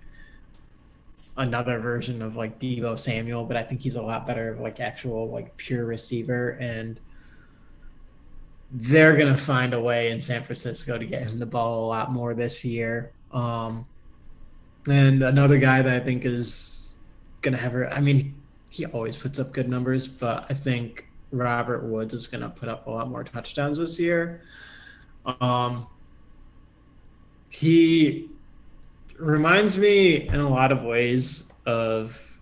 [1.36, 4.80] another version of like Deebo Samuel, but I think he's a lot better of like
[4.80, 6.98] actual like pure receiver and
[8.72, 12.12] they're gonna find a way in San Francisco to get him the ball a lot
[12.12, 13.12] more this year.
[13.32, 13.86] Um,
[14.88, 16.96] and another guy that I think is
[17.42, 17.92] gonna have her.
[17.92, 18.34] I mean,
[18.70, 22.86] he always puts up good numbers, but I think Robert Woods is gonna put up
[22.86, 24.42] a lot more touchdowns this year.
[25.40, 25.86] Um,
[27.48, 28.30] he
[29.18, 32.38] reminds me in a lot of ways of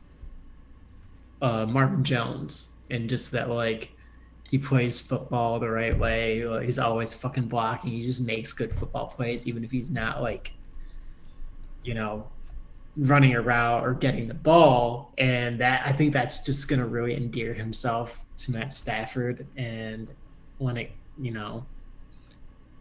[1.40, 3.90] uh, Martin Jones, and just that like
[4.50, 6.44] he plays football the right way.
[6.64, 7.90] He's always fucking blocking.
[7.90, 10.52] He just makes good football plays, even if he's not like,
[11.82, 12.28] you know,
[12.96, 15.12] running a route or getting the ball.
[15.18, 19.46] And that I think that's just gonna really endear himself to Matt Stafford.
[19.56, 20.10] And
[20.58, 21.64] when it, you know,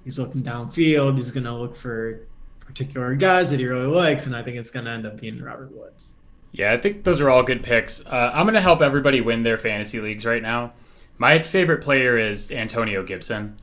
[0.04, 2.28] he's looking downfield, he's gonna look for
[2.60, 5.72] particular guys that he really likes, and I think it's gonna end up being Robert
[5.72, 6.14] Woods.
[6.54, 8.06] Yeah, I think those are all good picks.
[8.06, 10.74] Uh, I'm going to help everybody win their fantasy leagues right now.
[11.18, 13.58] My favorite player is Antonio Gibson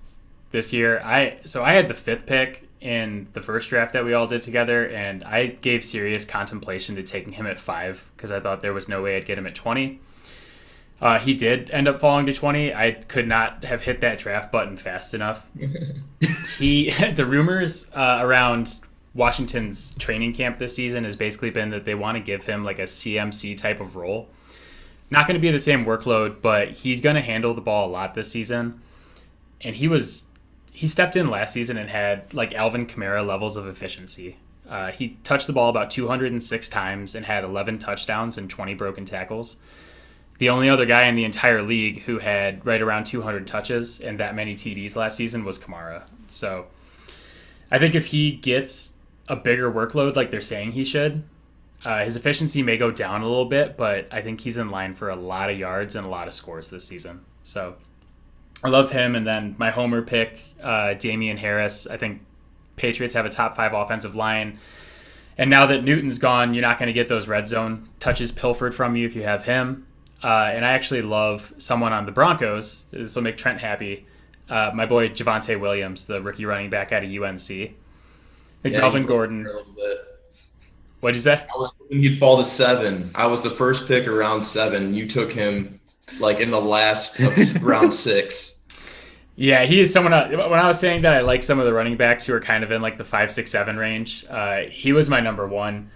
[0.51, 1.01] this year.
[1.01, 4.43] I so I had the fifth pick in the first draft that we all did
[4.43, 8.72] together, and I gave serious contemplation to taking him at five because I thought there
[8.72, 10.01] was no way I'd get him at 20.
[11.01, 12.74] Uh, he did end up falling to 20.
[12.74, 15.47] I could not have hit that draft button fast enough.
[16.59, 18.76] he the rumors uh, around
[19.14, 22.78] Washington's training camp this season has basically been that they want to give him like
[22.78, 24.28] a CMC type of role.
[25.11, 27.91] Not going to be the same workload, but he's going to handle the ball a
[27.91, 28.81] lot this season.
[29.61, 30.28] And he was
[30.81, 34.39] he stepped in last season and had like Alvin Kamara levels of efficiency.
[34.66, 39.05] Uh, he touched the ball about 206 times and had 11 touchdowns and 20 broken
[39.05, 39.57] tackles.
[40.39, 44.18] The only other guy in the entire league who had right around 200 touches and
[44.20, 46.05] that many TDs last season was Kamara.
[46.28, 46.64] So
[47.70, 48.95] I think if he gets
[49.28, 51.24] a bigger workload like they're saying he should,
[51.85, 54.95] uh, his efficiency may go down a little bit, but I think he's in line
[54.95, 57.26] for a lot of yards and a lot of scores this season.
[57.43, 57.76] So
[58.63, 59.15] I love him.
[59.15, 61.87] And then my homer pick, uh, Damien Harris.
[61.87, 62.23] I think
[62.77, 64.59] Patriots have a top five offensive line.
[65.39, 68.75] And now that Newton's gone, you're not going to get those red zone touches pilfered
[68.75, 69.87] from you if you have him.
[70.23, 72.85] Uh, and I actually love someone on the Broncos.
[72.91, 74.07] This will make Trent happy.
[74.51, 77.41] Uh, my boy Javonte Williams, the rookie running back out of UNC.
[77.51, 79.45] I think Yeah, Melvin Gordon.
[79.45, 79.99] there a little bit.
[81.01, 81.43] What'd you say?
[81.55, 83.11] I was hoping he'd fall to seven.
[83.15, 84.93] I was the first pick around seven.
[84.93, 85.80] You took him
[86.19, 88.63] like in the last of round six.
[89.37, 90.13] Yeah, he is someone.
[90.13, 92.41] uh, When I was saying that I like some of the running backs who are
[92.41, 95.91] kind of in like the five, six, seven range, uh, he was my number one.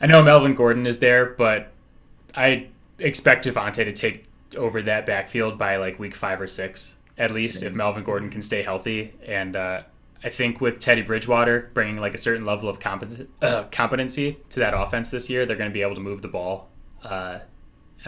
[0.00, 1.72] I know Melvin Gordon is there, but
[2.36, 2.68] I
[2.98, 4.26] expect Devontae to take
[4.56, 8.42] over that backfield by like week five or six at least if Melvin Gordon can
[8.42, 9.12] stay healthy.
[9.26, 9.82] And uh,
[10.22, 14.60] I think with Teddy Bridgewater bringing like a certain level of compet- uh, competency to
[14.60, 16.68] that offense this year, they're going to be able to move the ball.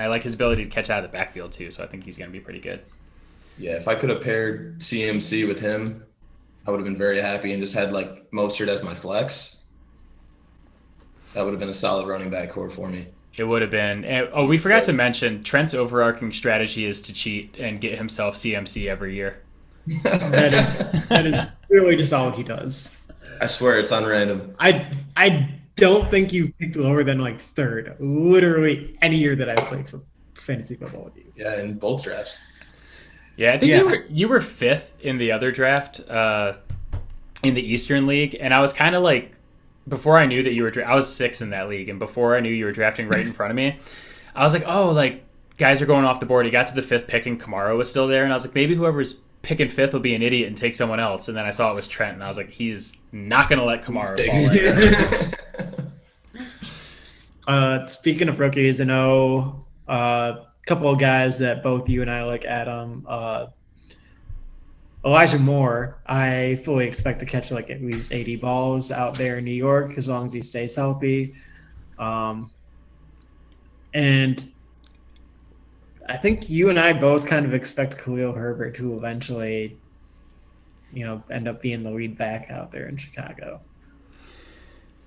[0.01, 2.05] And I like his ability to catch out of the backfield too, so I think
[2.05, 2.81] he's going to be pretty good.
[3.59, 6.03] Yeah, if I could have paired CMC with him,
[6.67, 9.67] I would have been very happy and just had like Mostert as my flex.
[11.35, 13.09] That would have been a solid running back core for me.
[13.37, 14.07] It would have been.
[14.07, 18.37] and- oh, we forgot to mention Trent's overarching strategy is to cheat and get himself
[18.37, 19.43] CMC every year.
[20.03, 20.79] That is
[21.09, 22.97] that is really just all he does.
[23.39, 24.55] I swear it's on random.
[24.59, 27.97] I I don't think you picked lower than like third.
[28.01, 30.01] Literally any year that I've played for
[30.35, 31.25] fantasy football with you.
[31.37, 32.37] Yeah, in both drafts.
[33.37, 33.79] Yeah, I think Yeah.
[33.79, 36.55] you were you were fifth in the other draft, uh,
[37.43, 39.33] in the Eastern League, and I was kind of like,
[39.89, 42.37] before I knew that you were, dra- I was sixth in that league, and before
[42.37, 43.79] I knew you were drafting right in front of me,
[44.37, 45.25] I was like, oh, like
[45.57, 46.45] guys are going off the board.
[46.45, 48.55] He got to the fifth pick, and Kamara was still there, and I was like,
[48.55, 51.51] maybe whoever's picking fifth will be an idiot and take someone else, and then I
[51.51, 55.31] saw it was Trent, and I was like, he's not gonna let Kamara fall.
[57.51, 62.09] Uh, speaking of rookies, I know uh, a couple of guys that both you and
[62.09, 63.05] I like, Adam.
[63.09, 63.47] Uh,
[65.05, 69.45] Elijah Moore, I fully expect to catch like at least 80 balls out there in
[69.47, 71.35] New York as long as he stays healthy.
[71.99, 72.53] Um,
[73.95, 74.53] and
[76.09, 79.77] I think you and I both kind of expect Khalil Herbert to eventually,
[80.93, 83.61] you know, end up being the lead back out there in Chicago.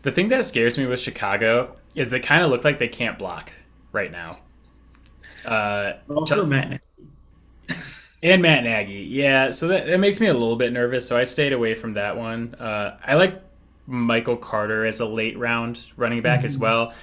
[0.03, 3.17] The thing that scares me with Chicago is they kind of look like they can't
[3.17, 3.51] block
[3.91, 4.39] right now.
[5.45, 6.81] Uh, Also, Matt.
[8.21, 9.51] And Matt Nagy, yeah.
[9.51, 11.05] So that, that makes me a little bit nervous.
[11.05, 12.55] So I stayed away from that one.
[12.55, 13.41] Uh, I like
[13.85, 16.93] Michael Carter as a late round running back as well,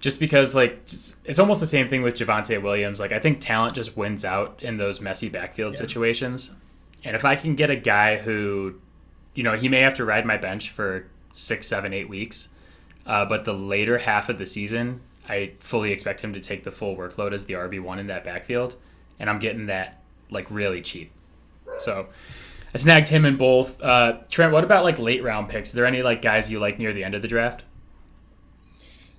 [0.00, 3.00] just because like just- it's almost the same thing with Javonte Williams.
[3.00, 6.56] Like I think talent just wins out in those messy backfield situations.
[7.04, 8.74] And if I can get a guy who,
[9.34, 12.48] you know, he may have to ride my bench for six, seven, eight weeks,
[13.06, 16.72] uh, but the later half of the season, I fully expect him to take the
[16.72, 18.76] full workload as the RB one in that backfield,
[19.18, 21.10] and I'm getting that like really cheap.
[21.78, 22.08] So
[22.74, 23.80] I snagged him in both.
[23.82, 25.70] Uh, Trent, what about like late round picks?
[25.70, 27.64] Is there any like guys you like near the end of the draft?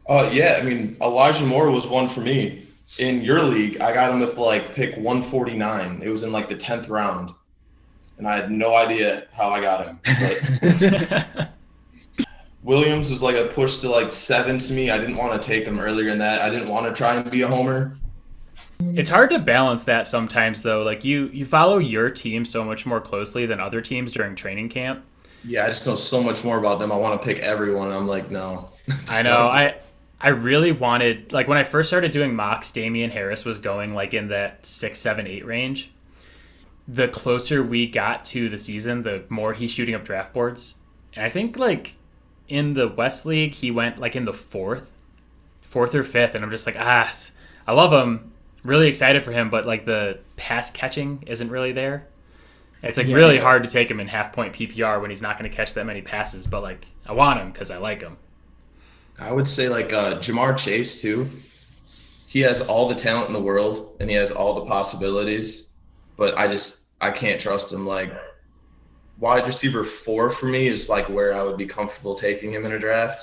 [0.07, 3.79] Uh, yeah, I mean Elijah Moore was one for me in your league.
[3.81, 6.01] I got him with like pick 149.
[6.03, 7.33] It was in like the 10th round,
[8.17, 9.99] and I had no idea how I got him.
[10.03, 11.49] But
[12.63, 14.91] Williams was like a push to like seven to me.
[14.91, 16.41] I didn't want to take him earlier in that.
[16.41, 17.97] I didn't want to try and be a homer.
[18.79, 20.83] It's hard to balance that sometimes though.
[20.83, 24.69] Like you you follow your team so much more closely than other teams during training
[24.69, 25.03] camp.
[25.43, 26.91] Yeah, I just know so much more about them.
[26.91, 27.91] I want to pick everyone.
[27.91, 28.69] I'm like, no.
[29.09, 29.47] I know.
[29.47, 29.75] I
[30.19, 34.13] I really wanted like when I first started doing mocks, Damien Harris was going like
[34.13, 35.91] in that six, seven, eight range.
[36.87, 40.75] The closer we got to the season, the more he's shooting up draft boards.
[41.15, 41.95] And I think like
[42.47, 44.91] in the West League, he went like in the fourth,
[45.63, 47.13] fourth or fifth, and I'm just like, ah,
[47.67, 48.33] I love him,
[48.63, 52.07] really excited for him, but like the pass catching isn't really there.
[52.83, 53.15] It's like Yeah.
[53.15, 55.73] really hard to take him in half point PPR when he's not going to catch
[55.75, 58.17] that many passes, but like I want him because I like him.
[59.19, 61.29] I would say like uh, Ja'Marr Chase too.
[62.27, 65.73] He has all the talent in the world and he has all the possibilities,
[66.17, 67.85] but I just I can't trust him.
[67.85, 68.13] Like
[69.21, 72.73] wide receiver four for me is like where I would be comfortable taking him in
[72.73, 73.21] a draft.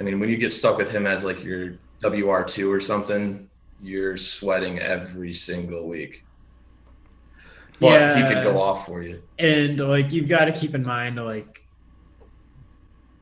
[0.00, 3.48] I mean, when you get stuck with him as like your WR two or something,
[3.78, 6.24] you're sweating every single week.
[7.78, 8.34] But he Yeah.
[8.34, 9.22] could go off for you.
[9.38, 11.60] and like you've got to keep in mind like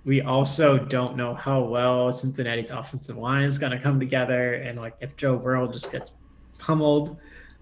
[0.04, 4.78] we also don't know how well Cincinnati's offensive line is going to come together and
[4.78, 6.12] like if Joe Burrow just gets
[6.58, 7.16] pummeled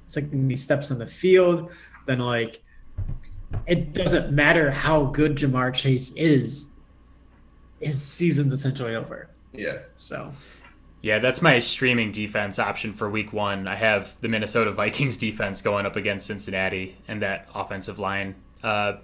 [0.05, 1.73] it's like he steps on the field
[2.07, 2.61] then like
[3.67, 6.69] it doesn't matter how good Ja'Marr Chase is
[7.81, 9.79] his season's essentially over Yeah.
[9.97, 10.33] so
[11.03, 13.67] Yeah, that's my streaming defense option for week one.
[13.67, 18.35] I have the Minnesota Vikings defense going up against Cincinnati and that offensive line.
[18.63, 18.95] Uh,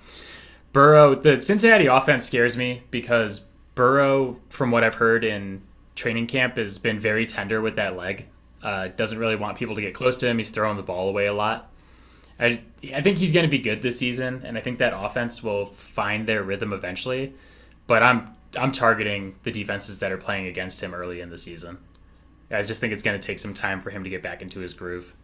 [0.73, 3.45] Burrow, the Cincinnati offense scares me because
[3.75, 5.63] Burrow, from what I've heard in
[5.95, 8.27] training camp, has been very tender with that leg.
[8.63, 10.37] Uh, doesn't really want people to get close to him.
[10.37, 11.71] He's throwing the ball away a lot.
[12.39, 12.61] I,
[12.95, 15.67] I think he's going to be good this season, and I think that offense will
[15.67, 17.35] find their rhythm eventually.
[17.87, 21.79] But I'm I'm targeting the defenses that are playing against him early in the season.
[22.51, 24.61] I just think it's going to take some time for him to get back into
[24.61, 25.15] his groove.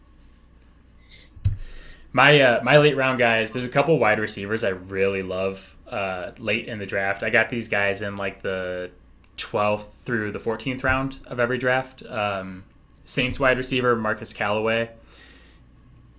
[2.13, 6.33] My uh, my late round guys, there's a couple wide receivers I really love uh,
[6.39, 7.23] late in the draft.
[7.23, 8.91] I got these guys in like the
[9.39, 12.03] 12th through the 14th round of every draft.
[12.05, 12.65] Um,
[13.05, 14.91] Saints wide receiver Marquez Callaway,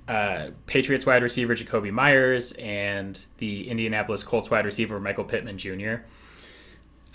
[0.08, 5.96] uh, Patriots wide receiver Jakobi Meyers, and the Indianapolis Colts wide receiver Michael Pittman Jr.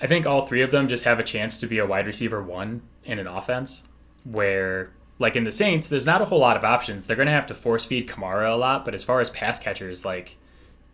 [0.01, 2.43] I think all three of them just have a chance to be a wide receiver
[2.43, 3.89] one in an offense
[4.25, 7.07] where, like in the Saints, there's not a whole lot of options.
[7.07, 9.59] They're going to have to force feed Kamara a lot, but as far as pass
[9.59, 10.37] catchers, like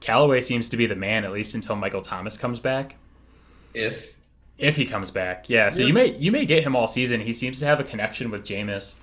[0.00, 2.96] Callaway seems to be the man at least until Michael Thomas comes back.
[3.74, 4.14] If
[4.56, 5.68] If he comes back, yeah.
[5.70, 5.86] So Yeah.
[5.88, 7.20] you may you may get him all season.
[7.20, 8.94] He seems to have a connection with Jameis.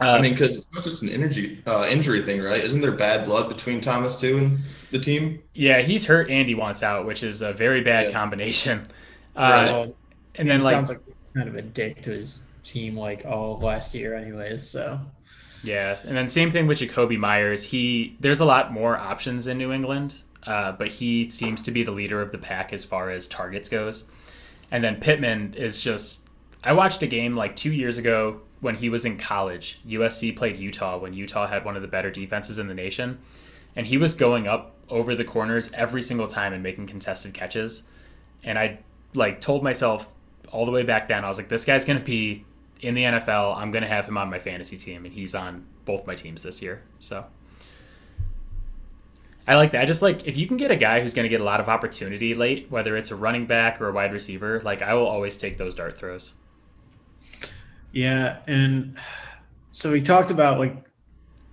[0.00, 2.62] Uh, I mean, because it's not just an energy uh, injury thing, right?
[2.64, 4.58] Isn't there bad blood between Thomas too and
[4.90, 5.42] the team?
[5.54, 8.12] yeah, he's hurt and he wants out, which is a very bad Yeah.
[8.12, 8.82] combination.
[9.36, 9.64] Uh, Right.
[9.64, 9.96] Well,
[10.34, 11.00] And then he like sounds like
[11.36, 15.00] kind of a dick to his team like all of last year anyways so
[15.62, 17.64] Yeah, and then same thing with Jakobi Meyers.
[17.64, 21.82] He there's a lot more options in New England, uh, but he seems to be
[21.82, 24.10] the leader of the pack as far as targets goes.
[24.70, 26.22] And then Pittman is just.
[26.64, 29.80] I watched a game like two years ago when he was in college.
[29.86, 33.18] USC played Utah when Utah had one of the better defenses in the nation,
[33.74, 37.84] and he was going up over the corners every single time and making contested catches.
[38.42, 38.80] And I
[39.14, 40.10] like told myself
[40.52, 42.44] all the way back then, I was like, this guy's gonna be
[42.80, 43.56] in the NFL.
[43.56, 46.60] I'm gonna have him on my fantasy team, and he's on both my teams this
[46.60, 46.82] year.
[46.98, 47.26] So
[49.46, 49.82] I like that.
[49.82, 51.68] I just like if you can get a guy who's gonna get a lot of
[51.68, 55.38] opportunity late, whether it's a running back or a wide receiver, like I will always
[55.38, 56.34] take those dart throws.
[57.92, 58.98] Yeah, and
[59.72, 60.84] so we talked about like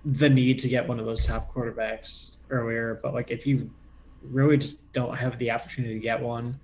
[0.04, 3.70] the need to get one of those top quarterbacks earlier, but like if you
[4.22, 6.58] really just don't have the opportunity to get one,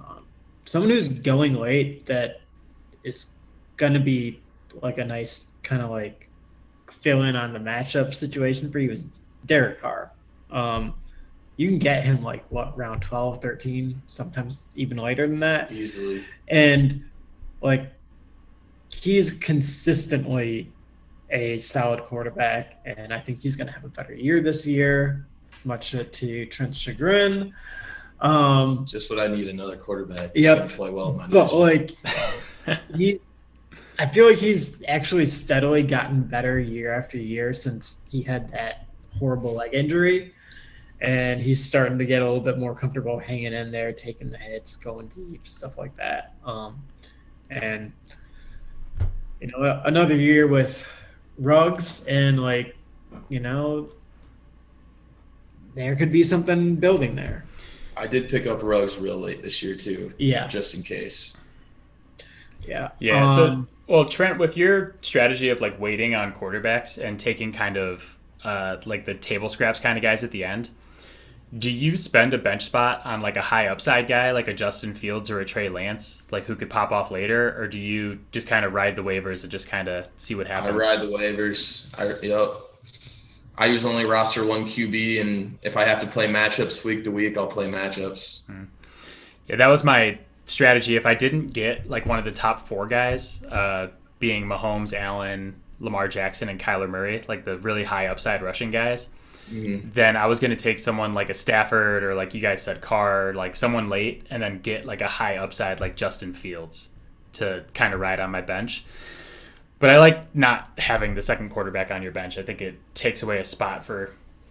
[0.00, 0.26] um,
[0.66, 2.42] someone who's going late that
[3.04, 3.26] is
[3.76, 4.44] gonna be
[4.82, 6.28] like a nice kind of like
[6.90, 10.12] fill in on the matchup situation for you is Derek Carr.
[10.50, 10.94] Um,
[11.56, 16.24] you can get him like what round 12, 13, sometimes even later than that Easily.
[16.48, 17.04] and
[17.60, 17.92] like
[18.92, 20.72] he's consistently
[21.30, 25.26] a solid quarterback and i think he's going to have a better year this year.
[25.64, 27.52] Much to trent's chagrin.
[28.20, 30.30] Um Just what I need another quarterback.
[30.34, 30.70] Yep.
[30.70, 31.90] Play well in my but like
[32.96, 33.20] he
[33.98, 38.86] i feel like he's actually steadily gotten better year after year since he had that
[39.18, 40.32] horrible leg injury.
[41.00, 44.38] And he's starting to get a little bit more comfortable hanging in there taking the
[44.38, 46.34] hits going deep stuff like that.
[46.44, 46.82] Um
[47.50, 47.92] and
[49.40, 50.88] you know another year with
[51.38, 52.76] Ruggs and like
[53.28, 53.90] you know
[55.74, 57.44] there could be something building there.
[57.96, 61.36] I did pick up Ruggs real late this year too, Yeah, just in case.
[62.66, 63.34] yeah, Yeah.
[63.34, 67.76] so, Um, well, Trent, with your strategy of like waiting on quarterbacks and taking kind
[67.76, 70.70] of uh, like the table scraps kind of guys at the end,
[71.56, 74.94] do you spend a bench spot on like a high upside guy like a Justin
[74.94, 78.48] Fields or a Trey Lance, like who could pop off later, or do you just
[78.48, 80.74] kind of ride the waivers and just kind of see what happens?
[80.74, 81.88] I ride the waivers.
[81.98, 82.50] I yep.
[83.56, 87.10] I use only roster one QB, and if I have to play matchups week to
[87.10, 88.42] week, I'll play matchups.
[89.48, 90.96] Yeah, that was my strategy.
[90.96, 93.88] If I didn't get like one of the top four guys, uh,
[94.20, 99.08] being Mahomes, Allen, Lamar Jackson, and Kyler Murray, like the really high upside rushing guys,
[99.50, 99.94] Mhm.
[99.94, 102.80] then I was going to take someone like a Stafford or like you guys said,
[102.82, 106.90] Carr, like someone late, and then get like a high upside like Justin Fields
[107.34, 108.84] to kind of ride on my bench.
[109.78, 112.36] But I like not having the second quarterback on your bench.
[112.36, 114.10] I think it takes away a spot for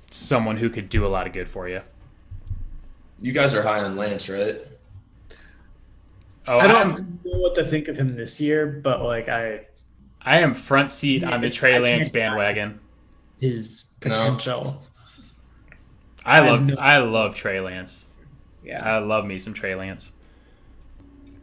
[0.09, 1.81] someone who could do a lot of good for you.
[3.21, 4.61] You guys are high on Lance, right?
[6.47, 9.61] Oh, I I'm- don't know what to think of him this year, but like I
[10.21, 12.79] I am front seat on the Trey Lance bandwagon.
[13.39, 13.86] his No.
[13.99, 14.81] Potential.
[16.25, 18.05] I I love have no- I love Trey Lance.
[18.63, 20.11] Yeah, I love me some Trey Lance.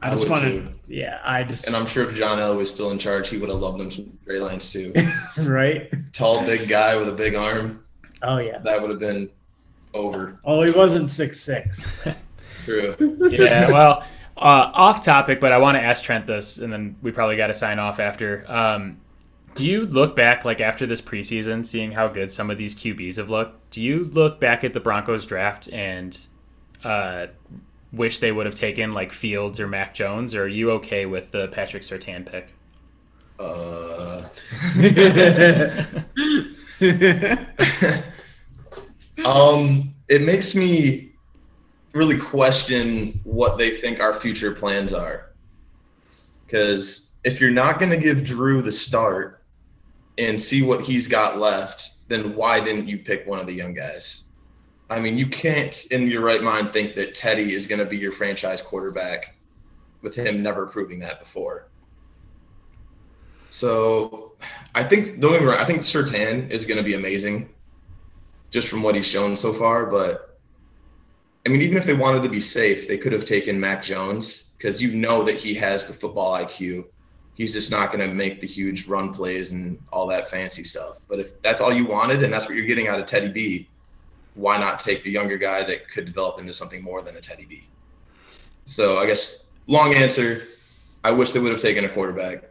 [0.02, 0.50] I I just would want to.
[0.60, 0.68] too.
[0.88, 3.48] Yeah, I just And I'm sure if John L was still in charge, he would
[3.48, 4.92] have loved him some Trey Lance too.
[5.38, 5.90] right.
[6.12, 7.82] Tall, big guy with a big arm.
[8.22, 8.58] Oh yeah.
[8.58, 9.30] That would have been
[9.94, 10.38] over.
[10.44, 12.02] Oh, he wasn't six six.
[12.64, 12.94] True.
[13.30, 14.04] Yeah, well,
[14.36, 17.46] uh, off topic, but I want to ask Trent this, and then we probably got
[17.48, 18.44] to sign off after.
[18.48, 18.98] Um,
[19.54, 23.16] do you look back, like after this preseason, seeing how good some of these QBs
[23.16, 23.70] have looked?
[23.70, 26.18] Do you look back at the Broncos draft and
[26.82, 27.26] uh,
[27.92, 31.30] wish they would have taken like Fields or Mac Jones, or are you okay with
[31.30, 32.48] the Patrick Surtain pick?
[33.38, 34.24] Uh,
[39.24, 41.12] um, it makes me
[41.92, 45.30] really question what they think our future plans are.
[46.44, 49.43] Because if you're not going to give Drew the start
[50.18, 53.74] and see what he's got left, then why didn't you pick one of the young
[53.74, 54.24] guys?
[54.90, 57.96] I mean, you can't, in your right mind, think that Teddy is going to be
[57.96, 59.34] your franchise quarterback
[60.02, 61.68] with him never proving that before.
[63.48, 64.32] So
[64.74, 67.54] I think don't get I think Surtain is going to be amazing,
[68.50, 69.86] just from what he's shown so far.
[69.86, 70.38] But
[71.46, 74.54] I mean, even if they wanted to be safe, they could have taken Mac Jones
[74.58, 76.86] because you know that he has the football IQ.
[77.34, 81.00] He's just not going to make the huge run plays and all that fancy stuff.
[81.08, 83.68] But if that's all you wanted and that's what you're getting out of Teddy B,
[84.34, 87.44] why not take the younger guy that could develop into something more than a Teddy
[87.44, 87.64] B?
[88.66, 90.44] So I guess long answer.
[91.02, 92.44] I wish they would have taken a quarterback.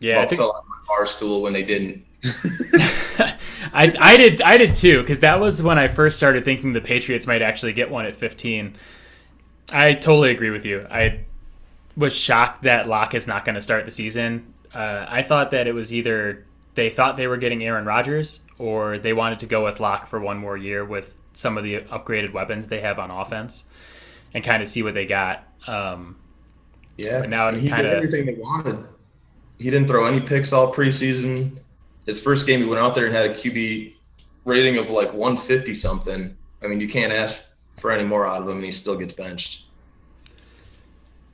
[0.00, 2.04] Yeah, I think fell out my bar stool when they didn't.
[3.72, 6.80] I, I did I did too because that was when I first started thinking the
[6.80, 8.76] Patriots might actually get one at 15.
[9.72, 10.86] I totally agree with you.
[10.90, 11.24] I
[11.98, 14.54] was shocked that Lock is not going to start the season.
[14.72, 18.98] Uh, I thought that it was either they thought they were getting Aaron Rodgers or
[18.98, 22.32] they wanted to go with Lock for one more year with some of the upgraded
[22.32, 23.64] weapons they have on offense
[24.32, 25.44] and kind of see what they got.
[25.66, 26.16] Um,
[26.96, 28.84] Yeah, But now it he kinda- did everything they wanted.
[29.58, 31.58] He didn't throw any picks all preseason.
[32.06, 33.94] His first game, he went out there and had a QB
[34.44, 36.36] rating of like 150 something.
[36.62, 37.44] I mean, you can't ask
[37.76, 39.66] for any more out of him, and he still gets benched.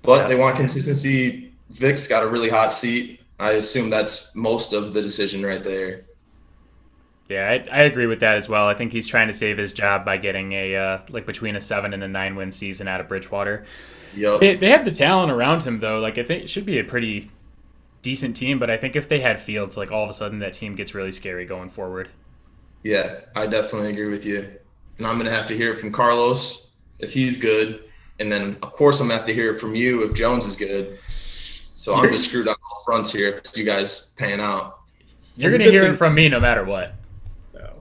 [0.04, 0.28] But Yeah.
[0.28, 1.54] they want consistency.
[1.70, 3.22] Vic's got a really hot seat.
[3.40, 6.04] I assume that's most of the decision right there.
[7.28, 8.66] Yeah, I, I agree with that as well.
[8.68, 11.60] I think he's trying to save his job by getting a uh, like between a
[11.60, 13.64] seven and a nine win season out of Bridgewater.
[14.12, 14.40] Yup.
[14.40, 16.00] They, they have the talent around him though.
[16.00, 17.30] Like I think it should be a pretty
[18.02, 18.58] decent team.
[18.58, 20.94] But I think if they had Fields, like all of a sudden that team gets
[20.94, 22.10] really scary going forward.
[22.82, 24.58] Yeah, I definitely agree with you.
[24.98, 26.68] And I'm going to have to hear it from Carlos
[27.00, 27.84] if he's good.
[28.20, 30.46] And then, of course, I'm going to have to hear it from you if Jones
[30.46, 30.98] is good.
[31.84, 34.80] So I'm just screwed on all fronts here if you guys pan out.
[35.36, 36.94] You're gonna hear it from me no matter what.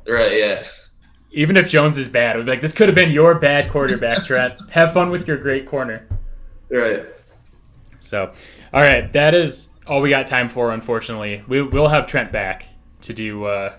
[0.06, 0.64] Right, yeah.
[1.32, 4.24] Even if Jones is bad, we'd be like, this could have been your bad quarterback,
[4.26, 4.56] Trent.
[4.72, 6.06] have fun with your great corner.
[6.70, 7.06] Right.
[8.00, 8.34] So,
[8.74, 10.72] all right, that is all we got time for.
[10.72, 12.66] Unfortunately, we will have Trent back
[13.02, 13.74] to do uh,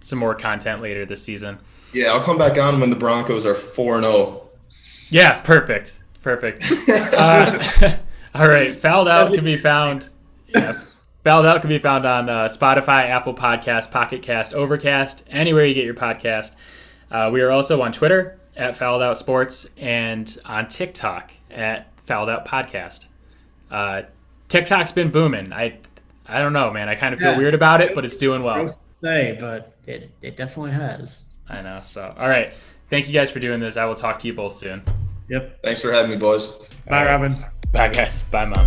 [0.00, 1.58] some more content later this season.
[1.92, 4.45] Yeah, I'll come back on when the Broncos are 4 0.
[5.10, 6.62] Yeah, perfect, perfect.
[6.88, 7.96] Uh,
[8.34, 10.08] all right, fouled out can be found.
[10.48, 10.80] Yeah,
[11.24, 15.74] fouled out can be found on uh, Spotify, Apple Podcast, Pocket Cast, Overcast, anywhere you
[15.74, 16.54] get your podcast.
[17.10, 22.28] Uh, we are also on Twitter at Fouled Out Sports and on TikTok at Fouled
[22.28, 23.06] Out Podcast.
[23.70, 24.02] Uh,
[24.48, 25.52] TikTok's been booming.
[25.52, 25.78] I
[26.26, 26.88] I don't know, man.
[26.88, 27.38] I kind of feel Yeah.
[27.38, 28.68] weird about it, but it's doing well.
[29.00, 31.24] Say, but it, it definitely has.
[31.48, 31.80] I know.
[31.84, 32.52] So, all right.
[32.88, 33.76] Thank you guys for doing this.
[33.76, 34.82] I will talk to you both soon.
[35.28, 35.62] Yep.
[35.62, 36.56] Thanks for having me, boys.
[36.88, 37.36] Bye, Robin.
[37.72, 38.28] Bye, guys.
[38.30, 38.66] Bye, mom.